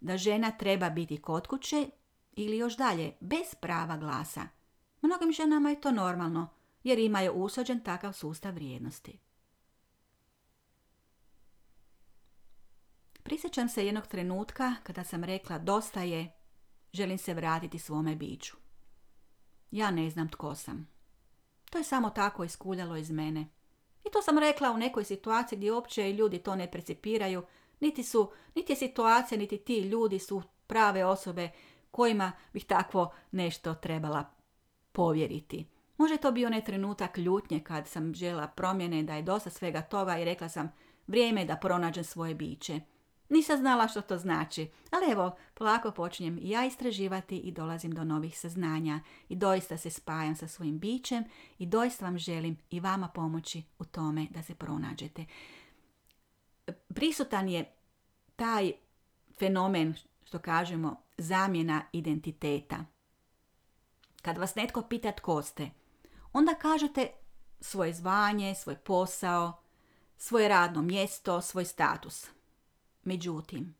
da 0.01 0.17
žena 0.17 0.51
treba 0.51 0.89
biti 0.89 1.21
kod 1.21 1.47
kuće 1.47 1.89
ili 2.31 2.57
još 2.57 2.77
dalje, 2.77 3.13
bez 3.19 3.55
prava 3.61 3.97
glasa. 3.97 4.41
Mnogim 5.01 5.31
ženama 5.31 5.69
je 5.69 5.81
to 5.81 5.91
normalno, 5.91 6.47
jer 6.83 6.99
imaju 6.99 7.33
usađen 7.33 7.79
takav 7.79 8.13
sustav 8.13 8.53
vrijednosti. 8.53 9.19
Prisjećam 13.29 13.69
se 13.69 13.85
jednog 13.85 14.07
trenutka 14.07 14.75
kada 14.83 15.03
sam 15.03 15.23
rekla 15.23 15.57
dosta 15.57 16.01
je, 16.01 16.31
želim 16.93 17.17
se 17.17 17.33
vratiti 17.33 17.79
svome 17.79 18.15
biću. 18.15 18.55
Ja 19.71 19.91
ne 19.91 20.09
znam 20.09 20.29
tko 20.29 20.55
sam. 20.55 20.87
To 21.69 21.77
je 21.77 21.83
samo 21.83 22.09
tako 22.09 22.43
iskuljalo 22.43 22.97
iz 22.97 23.11
mene. 23.11 23.47
I 24.05 24.11
to 24.11 24.21
sam 24.21 24.37
rekla 24.37 24.71
u 24.71 24.77
nekoj 24.77 25.03
situaciji 25.03 25.57
gdje 25.57 25.71
uopće 25.71 26.13
ljudi 26.13 26.39
to 26.39 26.55
ne 26.55 26.71
precipiraju, 26.71 27.43
niti 27.79 28.03
su, 28.03 28.31
niti 28.55 28.71
je 28.71 28.77
situacija, 28.77 29.37
niti 29.37 29.57
ti 29.57 29.79
ljudi 29.79 30.19
su 30.19 30.41
prave 30.67 31.05
osobe 31.05 31.49
kojima 31.91 32.31
bih 32.53 32.65
takvo 32.65 33.13
nešto 33.31 33.73
trebala 33.73 34.25
povjeriti. 34.91 35.67
Može 35.97 36.17
to 36.17 36.31
bio 36.31 36.47
onaj 36.47 36.63
trenutak 36.63 37.17
ljutnje 37.17 37.59
kad 37.59 37.87
sam 37.87 38.13
žela 38.13 38.47
promjene 38.47 39.03
da 39.03 39.15
je 39.15 39.21
dosta 39.21 39.49
svega 39.49 39.81
toga 39.81 40.17
i 40.17 40.25
rekla 40.25 40.49
sam 40.49 40.71
vrijeme 41.07 41.41
je 41.41 41.45
da 41.45 41.55
pronađem 41.55 42.03
svoje 42.03 42.35
biće. 42.35 42.79
Nisam 43.29 43.57
znala 43.57 43.87
što 43.87 44.01
to 44.01 44.17
znači, 44.17 44.67
ali 44.91 45.11
evo, 45.11 45.37
polako 45.53 45.91
počinjem 45.91 46.37
i 46.41 46.49
ja 46.49 46.65
istraživati 46.65 47.37
i 47.37 47.51
dolazim 47.51 47.91
do 47.91 48.03
novih 48.03 48.39
saznanja 48.39 48.99
i 49.29 49.35
doista 49.35 49.77
se 49.77 49.89
spajam 49.89 50.35
sa 50.35 50.47
svojim 50.47 50.79
bićem 50.79 51.23
i 51.57 51.65
doista 51.65 52.05
vam 52.05 52.17
želim 52.17 52.57
i 52.69 52.79
vama 52.79 53.07
pomoći 53.07 53.63
u 53.79 53.85
tome 53.85 54.27
da 54.29 54.43
se 54.43 54.55
pronađete. 54.55 55.25
Prisutan 56.87 57.49
je 57.49 57.71
taj 58.35 58.71
fenomen, 59.39 59.95
što 60.23 60.39
kažemo, 60.39 60.95
zamjena 61.17 61.81
identiteta. 61.91 62.85
Kad 64.21 64.37
vas 64.37 64.55
netko 64.55 64.81
pita 64.81 65.11
tko 65.11 65.41
ste, 65.41 65.69
onda 66.33 66.53
kažete 66.53 67.07
svoje 67.61 67.93
zvanje, 67.93 68.55
svoj 68.55 68.75
posao, 68.75 69.61
svoje 70.17 70.47
radno 70.47 70.81
mjesto, 70.81 71.41
svoj 71.41 71.65
status. 71.65 72.38
Međutim, 73.03 73.75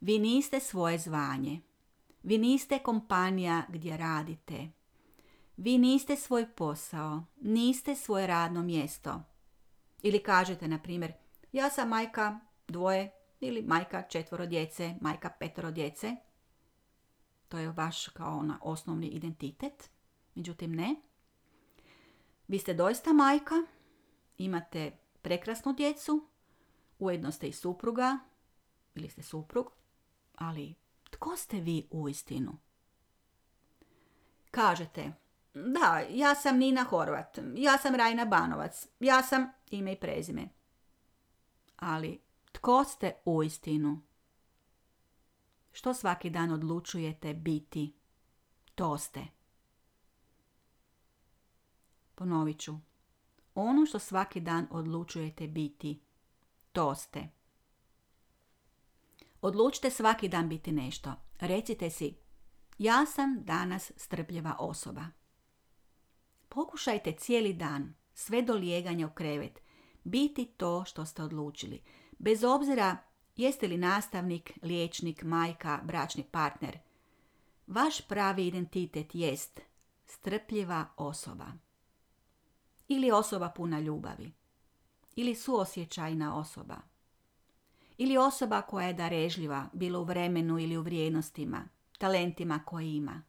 vi 0.00 0.18
niste 0.18 0.60
svoje 0.60 0.98
zvanje. 0.98 1.60
Vi 2.22 2.38
niste 2.38 2.78
kompanija 2.78 3.62
gdje 3.68 3.96
radite. 3.96 4.68
Vi 5.56 5.78
niste 5.78 6.16
svoj 6.16 6.46
posao, 6.54 7.24
niste 7.40 7.94
svoje 7.94 8.26
radno 8.26 8.62
mjesto. 8.62 9.22
Ili 10.02 10.22
kažete, 10.22 10.68
na 10.68 10.78
primjer, 10.78 11.12
ja 11.52 11.70
sam 11.70 11.88
majka 11.88 12.40
dvoje 12.68 13.10
ili 13.40 13.62
majka 13.62 14.02
četvoro 14.02 14.46
djece, 14.46 14.94
majka 15.00 15.30
petoro 15.30 15.70
djece. 15.70 16.16
To 17.48 17.58
je 17.58 17.72
vaš 17.72 18.08
kao 18.08 18.38
ona 18.38 18.58
osnovni 18.62 19.06
identitet. 19.06 19.90
Međutim, 20.34 20.72
ne. 20.72 20.94
Vi 22.48 22.58
ste 22.58 22.74
doista 22.74 23.12
majka, 23.12 23.54
imate 24.38 24.98
prekrasnu 25.22 25.72
djecu, 25.72 26.28
ujedno 26.98 27.32
ste 27.32 27.48
i 27.48 27.52
supruga 27.52 28.18
ili 28.94 29.08
ste 29.08 29.22
suprug, 29.22 29.72
ali 30.34 30.74
tko 31.10 31.36
ste 31.36 31.60
vi 31.60 31.88
u 31.90 32.08
istinu? 32.08 32.58
Kažete, 34.50 35.12
Da, 35.54 36.02
ja 36.10 36.34
sam 36.34 36.58
Nina 36.58 36.84
Horvat, 36.84 37.38
ja 37.56 37.78
sam 37.78 37.94
Rajna 37.94 38.24
Banovac, 38.24 38.88
ja 39.00 39.22
sam 39.22 39.48
ime 39.70 39.92
i 39.92 40.00
prezime. 40.00 40.48
Ali 41.76 42.20
tko 42.52 42.84
ste 42.84 43.12
uistinu? 43.24 44.00
Što 45.72 45.94
svaki 45.94 46.30
dan 46.30 46.50
odlučujete 46.50 47.34
biti? 47.34 47.94
To 48.74 48.98
ste. 48.98 49.20
Ponovit 52.14 52.60
ću. 52.60 52.74
Ono 53.54 53.86
što 53.86 53.98
svaki 53.98 54.40
dan 54.40 54.66
odlučujete 54.70 55.48
biti, 55.48 56.00
to 56.74 56.94
ste. 56.94 57.28
Odlučite 59.40 59.90
svaki 59.90 60.28
dan 60.28 60.48
biti 60.48 60.72
nešto. 60.72 61.12
Recite 61.40 61.90
si, 61.90 62.14
ja 62.78 63.06
sam 63.06 63.42
danas 63.44 63.92
strpljiva 63.96 64.56
osoba. 64.58 65.04
Pokušajte 66.48 67.12
cijeli 67.12 67.52
dan, 67.52 67.94
sve 68.14 68.42
do 68.42 68.54
lijeganja 68.54 69.06
u 69.06 69.10
krevet, 69.10 69.60
biti 70.04 70.46
to 70.46 70.84
što 70.84 71.06
ste 71.06 71.22
odlučili. 71.22 71.82
Bez 72.18 72.44
obzira 72.44 72.96
jeste 73.36 73.68
li 73.68 73.76
nastavnik, 73.76 74.52
liječnik, 74.62 75.22
majka, 75.22 75.80
bračni 75.84 76.22
partner. 76.22 76.78
Vaš 77.66 78.00
pravi 78.00 78.46
identitet 78.46 79.14
jest 79.14 79.60
strpljiva 80.06 80.86
osoba. 80.96 81.46
Ili 82.88 83.10
osoba 83.10 83.48
puna 83.48 83.80
ljubavi. 83.80 84.32
Ili 85.16 85.34
suosjećajna 85.34 86.36
osoba. 86.36 86.76
Ili 87.98 88.16
osoba 88.16 88.62
koja 88.62 88.86
je 88.86 88.94
darežljiva, 88.94 89.66
bilo 89.72 90.00
u 90.00 90.04
vremenu 90.04 90.58
ili 90.58 90.76
u 90.76 90.82
vrijednostima, 90.82 91.68
talentima 91.98 92.60
koje 92.64 92.96
ima. 92.96 93.22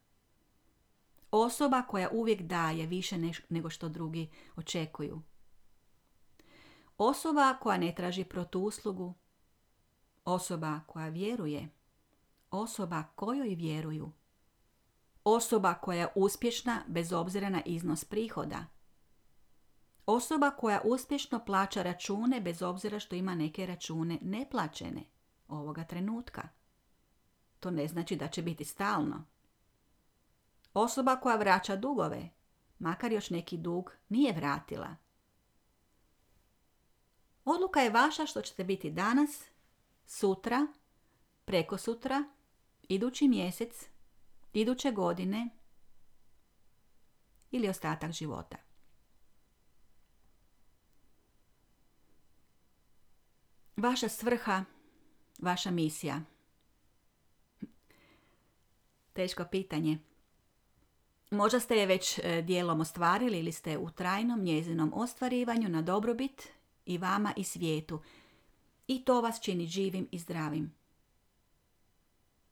Osoba 1.32 1.82
koja 1.82 2.10
uvijek 2.12 2.42
daje 2.42 2.88
više 2.88 3.16
nego 3.50 3.70
što 3.70 3.90
drugi 3.90 4.30
očekuju. 4.56 5.22
Osoba 6.98 7.58
koja 7.62 7.78
ne 7.78 7.96
traži 7.96 8.24
protuslugu. 8.24 9.14
Osoba 10.26 10.80
koja 10.88 11.08
vjeruje. 11.10 11.70
Osoba 12.52 13.04
kojoj 13.16 13.56
vjeruju. 13.56 14.12
Osoba 15.24 15.74
koja 15.74 16.00
je 16.00 16.08
uspješna 16.16 16.82
bez 16.88 17.14
obzira 17.14 17.50
na 17.50 17.62
iznos 17.66 18.06
prihoda. 18.06 18.66
Osoba 20.06 20.52
koja 20.52 20.82
uspješno 20.84 21.46
plaća 21.46 21.84
račune 21.84 22.42
bez 22.42 22.62
obzira 22.62 23.00
što 23.00 23.16
ima 23.16 23.36
neke 23.36 23.66
račune 23.66 24.18
neplaćene 24.22 25.04
ovoga 25.48 25.84
trenutka. 25.84 26.50
To 27.60 27.72
ne 27.72 27.88
znači 27.88 28.16
da 28.16 28.28
će 28.28 28.42
biti 28.42 28.66
stalno. 28.66 29.26
Osoba 30.74 31.16
koja 31.16 31.36
vraća 31.36 31.76
dugove, 31.76 32.30
makar 32.80 33.12
još 33.12 33.30
neki 33.30 33.58
dug 33.58 33.92
nije 34.10 34.34
vratila. 34.34 34.96
Odluka 37.46 37.80
je 37.80 37.90
vaša 37.90 38.26
što 38.26 38.42
ćete 38.42 38.64
biti 38.64 38.92
danas, 38.92 39.44
sutra, 40.06 40.68
preko 41.46 41.78
sutra, 41.78 42.24
idući 42.82 43.28
mjesec, 43.28 43.86
iduće 44.54 44.92
godine 44.92 45.50
ili 47.52 47.70
ostatak 47.70 48.12
života. 48.12 48.65
Vaša 53.86 54.10
svrha, 54.10 54.64
vaša 55.40 55.72
misija. 55.72 56.22
Teško 59.14 59.46
pitanje. 59.52 60.00
Možda 61.32 61.60
ste 61.60 61.76
je 61.76 61.86
već 61.86 62.20
e, 62.20 62.42
dijelom 62.42 62.82
ostvarili 62.82 63.40
ili 63.40 63.52
ste 63.52 63.78
u 63.78 63.90
trajnom 63.90 64.42
njezinom 64.44 64.92
ostvarivanju 64.96 65.70
na 65.70 65.82
dobrobit 65.82 66.48
i 66.86 66.98
vama 66.98 67.34
i 67.38 67.44
svijetu. 67.44 68.02
I 68.88 69.06
to 69.06 69.22
vas 69.22 69.42
čini 69.42 69.68
živim 69.68 70.08
i 70.12 70.20
zdravim. 70.20 70.74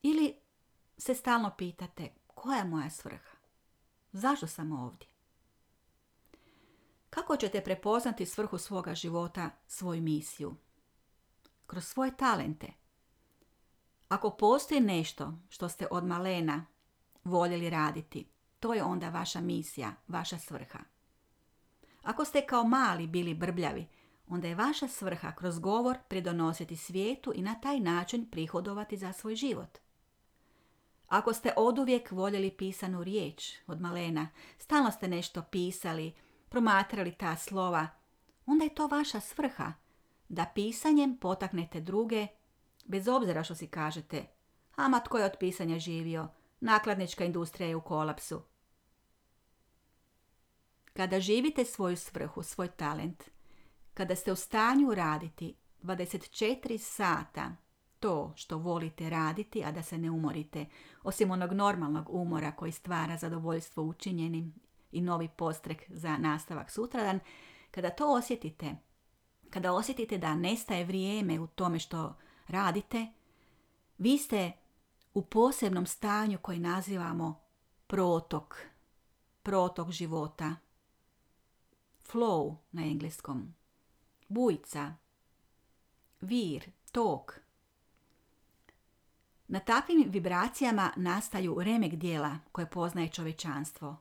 Ili 0.01 0.35
se 0.97 1.15
stalno 1.15 1.51
pitate 1.57 2.09
koja 2.27 2.57
je 2.57 2.65
moja 2.65 2.89
svrha? 2.89 3.37
Zašto 4.11 4.47
sam 4.47 4.71
ovdje? 4.71 5.07
Kako 7.09 7.37
ćete 7.37 7.63
prepoznati 7.63 8.25
svrhu 8.25 8.57
svoga 8.57 8.95
života, 8.95 9.49
svoju 9.67 10.01
misiju? 10.01 10.55
Kroz 11.73 11.85
svoje 11.85 12.17
talente. 12.17 12.67
Ako 14.07 14.29
postoji 14.29 14.81
nešto 14.81 15.33
što 15.49 15.69
ste 15.69 15.87
od 15.91 16.05
malena 16.05 16.65
voljeli 17.23 17.69
raditi, 17.69 18.27
to 18.59 18.73
je 18.73 18.83
onda 18.83 19.09
vaša 19.09 19.41
misija, 19.41 19.93
vaša 20.07 20.37
svrha. 20.37 20.79
Ako 22.03 22.25
ste 22.25 22.45
kao 22.45 22.63
mali 22.63 23.07
bili 23.07 23.33
brbljavi, 23.33 23.87
onda 24.27 24.47
je 24.47 24.55
vaša 24.55 24.87
svrha 24.87 25.31
kroz 25.31 25.59
govor 25.59 25.97
pridonositi 26.07 26.75
svijetu 26.75 27.33
i 27.35 27.41
na 27.41 27.55
taj 27.55 27.79
način 27.79 28.29
prihodovati 28.31 28.97
za 28.97 29.13
svoj 29.13 29.35
život. 29.35 29.77
Ako 31.07 31.33
ste 31.33 31.53
oduvijek 31.57 32.11
voljeli 32.11 32.51
pisanu 32.51 33.03
riječ 33.03 33.53
od 33.67 33.81
malena, 33.81 34.29
stalno 34.57 34.91
ste 34.91 35.07
nešto 35.07 35.41
pisali, 35.41 36.13
promatrali 36.49 37.11
ta 37.11 37.35
slova, 37.35 37.87
onda 38.45 38.63
je 38.63 38.75
to 38.75 38.87
vaša 38.87 39.19
svrha, 39.19 39.82
da 40.33 40.45
pisanjem 40.55 41.17
potaknete 41.17 41.79
druge, 41.79 42.27
bez 42.85 43.07
obzira 43.07 43.43
što 43.43 43.55
si 43.55 43.67
kažete, 43.67 44.25
ama 44.75 44.99
tko 44.99 45.17
je 45.17 45.25
od 45.25 45.37
pisanja 45.39 45.79
živio, 45.79 46.27
nakladnička 46.59 47.25
industrija 47.25 47.69
je 47.69 47.75
u 47.75 47.81
kolapsu. 47.81 48.41
Kada 50.93 51.19
živite 51.19 51.65
svoju 51.65 51.97
svrhu, 51.97 52.43
svoj 52.43 52.67
talent, 52.67 53.23
kada 53.93 54.15
ste 54.15 54.31
u 54.31 54.35
stanju 54.35 54.93
raditi 54.93 55.55
24 55.83 56.77
sata 56.77 57.55
to 57.99 58.33
što 58.35 58.57
volite 58.57 59.09
raditi, 59.09 59.63
a 59.63 59.71
da 59.71 59.83
se 59.83 59.97
ne 59.97 60.11
umorite, 60.11 60.65
osim 61.03 61.31
onog 61.31 61.53
normalnog 61.53 62.09
umora 62.09 62.51
koji 62.51 62.71
stvara 62.71 63.17
zadovoljstvo 63.17 63.83
učinjenim 63.83 64.53
i 64.91 65.01
novi 65.01 65.27
postrek 65.27 65.83
za 65.89 66.17
nastavak 66.17 66.71
sutradan, 66.71 67.19
kada 67.71 67.89
to 67.89 68.13
osjetite, 68.13 68.75
kada 69.53 69.73
osjetite 69.73 70.17
da 70.17 70.35
nestaje 70.35 70.85
vrijeme 70.85 71.39
u 71.39 71.47
tome 71.47 71.79
što 71.79 72.15
radite, 72.47 73.07
vi 73.97 74.17
ste 74.17 74.51
u 75.13 75.21
posebnom 75.21 75.85
stanju 75.85 76.37
koji 76.41 76.59
nazivamo 76.59 77.39
protok, 77.87 78.57
protok 79.43 79.91
života, 79.91 80.55
flow 82.11 82.55
na 82.71 82.81
engleskom 82.81 83.53
bujica, 84.27 84.95
vir, 86.21 86.71
tok. 86.91 87.39
Na 89.47 89.59
takvim 89.59 90.05
vibracijama 90.09 90.91
nastaju 90.95 91.57
remek 91.63 91.95
dijela 91.95 92.39
koje 92.51 92.69
poznaje 92.69 93.09
čovečanstvo. 93.09 93.97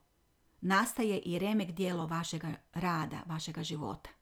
Nastaje 0.61 1.19
i 1.19 1.39
remek 1.39 1.71
dijelo 1.71 2.07
vašega 2.07 2.55
rada, 2.75 3.23
vašega 3.27 3.63
života. 3.63 4.22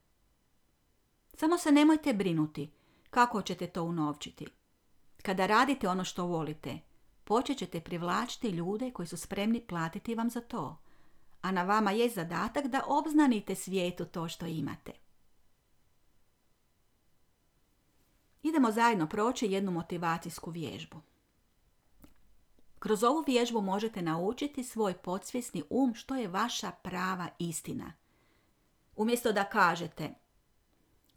Samo 1.41 1.59
se 1.59 1.73
nemojte 1.73 2.13
brinuti 2.13 2.71
kako 3.11 3.43
ćete 3.43 3.67
to 3.67 3.85
unovčiti. 3.85 4.47
Kada 5.23 5.47
radite 5.47 5.89
ono 5.89 6.05
što 6.05 6.27
volite, 6.27 6.79
počet 7.25 7.59
ćete 7.59 7.81
privlačiti 7.81 8.49
ljude 8.49 8.91
koji 8.91 9.07
su 9.07 9.17
spremni 9.17 9.61
platiti 9.61 10.15
vam 10.15 10.31
za 10.31 10.41
to. 10.41 10.81
A 11.43 11.53
na 11.53 11.63
vama 11.63 11.91
je 11.91 12.11
zadatak 12.11 12.67
da 12.67 12.83
obznanite 12.87 13.55
svijetu 13.55 14.05
to 14.05 14.29
što 14.29 14.47
imate. 14.47 14.93
Idemo 18.43 18.71
zajedno 18.71 19.07
proći 19.07 19.47
jednu 19.47 19.73
motivacijsku 19.73 20.51
vježbu. 20.51 21.01
Kroz 22.79 23.05
ovu 23.05 23.25
vježbu 23.27 23.61
možete 23.61 24.03
naučiti 24.03 24.65
svoj 24.65 24.95
podsvjesni 24.95 25.63
um 25.71 25.95
što 25.95 26.17
je 26.17 26.29
vaša 26.29 26.71
prava 26.71 27.29
istina. 27.39 27.93
Umjesto 28.97 29.33
da 29.33 29.45
kažete 29.45 30.15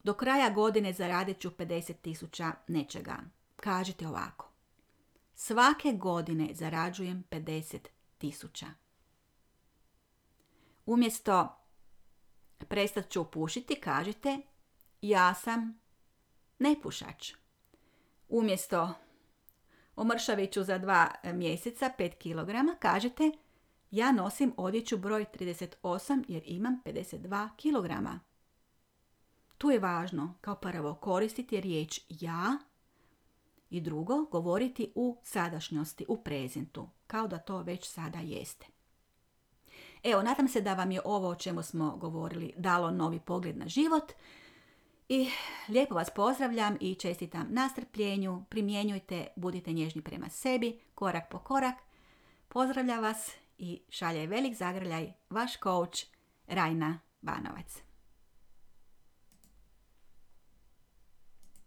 do 0.04 0.14
kraja 0.14 0.49
godine 0.49 0.93
zaradit 0.93 1.39
ću 1.39 1.49
50 1.49 1.93
tisuća 2.01 2.51
nečega, 2.68 3.18
kažite 3.56 4.08
ovako. 4.08 4.49
Svake 5.36 5.91
godine 5.93 6.49
zarađujem 6.54 7.24
50 7.32 7.78
tisuća. 8.18 8.66
Umjesto 10.86 11.60
prestat 12.68 13.10
ću 13.10 13.24
pušiti, 13.32 13.76
kažite 13.76 14.41
ja 15.01 15.34
sam 15.34 15.80
nepušač. 16.60 17.34
Umjesto 18.30 18.93
omršavit 19.95 20.51
ću 20.54 20.64
za 20.64 20.78
dva 20.78 21.12
mjeseca 21.24 21.91
5 21.97 22.14
kg, 22.18 22.80
kažete 22.80 23.32
ja 23.91 24.12
nosim 24.12 24.54
odjeću 24.58 24.97
broj 24.97 25.26
38 25.39 26.24
jer 26.28 26.43
imam 26.45 26.82
52 26.86 27.49
kg. 27.58 28.10
Tu 29.64 29.72
je 29.72 29.80
važno 29.80 30.34
kao 30.41 30.55
prvo 30.55 30.95
koristiti 30.95 31.61
riječ 31.61 31.99
ja 32.09 32.57
i 33.70 33.82
drugo 33.82 34.26
govoriti 34.32 34.91
u 34.95 35.18
sadašnjosti, 35.24 36.05
u 36.07 36.18
prezentu, 36.18 36.89
kao 37.07 37.28
da 37.28 37.38
to 37.38 37.61
već 37.61 37.89
sada 37.89 38.20
jeste. 38.20 38.66
Evo, 40.03 40.22
nadam 40.22 40.47
se 40.47 40.61
da 40.61 40.74
vam 40.74 40.91
je 40.91 41.01
ovo 41.05 41.28
o 41.28 41.36
čemu 41.36 41.64
smo 41.64 41.97
govorili 41.97 42.53
dalo 42.57 42.91
novi 42.91 43.20
pogled 43.20 43.57
na 43.57 43.68
život. 43.68 44.11
I 45.09 45.30
lijepo 45.70 45.95
vas 45.95 46.09
pozdravljam 46.16 46.78
i 46.80 46.95
čestitam 46.95 47.47
na 47.49 47.70
strpljenju. 47.70 48.43
Primjenjujte, 48.49 49.28
budite 49.36 49.72
nježni 49.72 50.01
prema 50.01 50.30
sebi, 50.30 50.80
korak 50.95 51.24
po 51.32 51.39
korak. 51.39 51.76
Pozdravlja 52.47 52.99
vas 52.99 53.32
i 53.57 53.82
šalje 53.89 54.28
velik 54.28 54.55
zagrljaj 54.55 55.14
vaš 55.30 55.59
coach 55.59 56.05
Rajna 56.47 56.99
Banovac. 57.22 57.93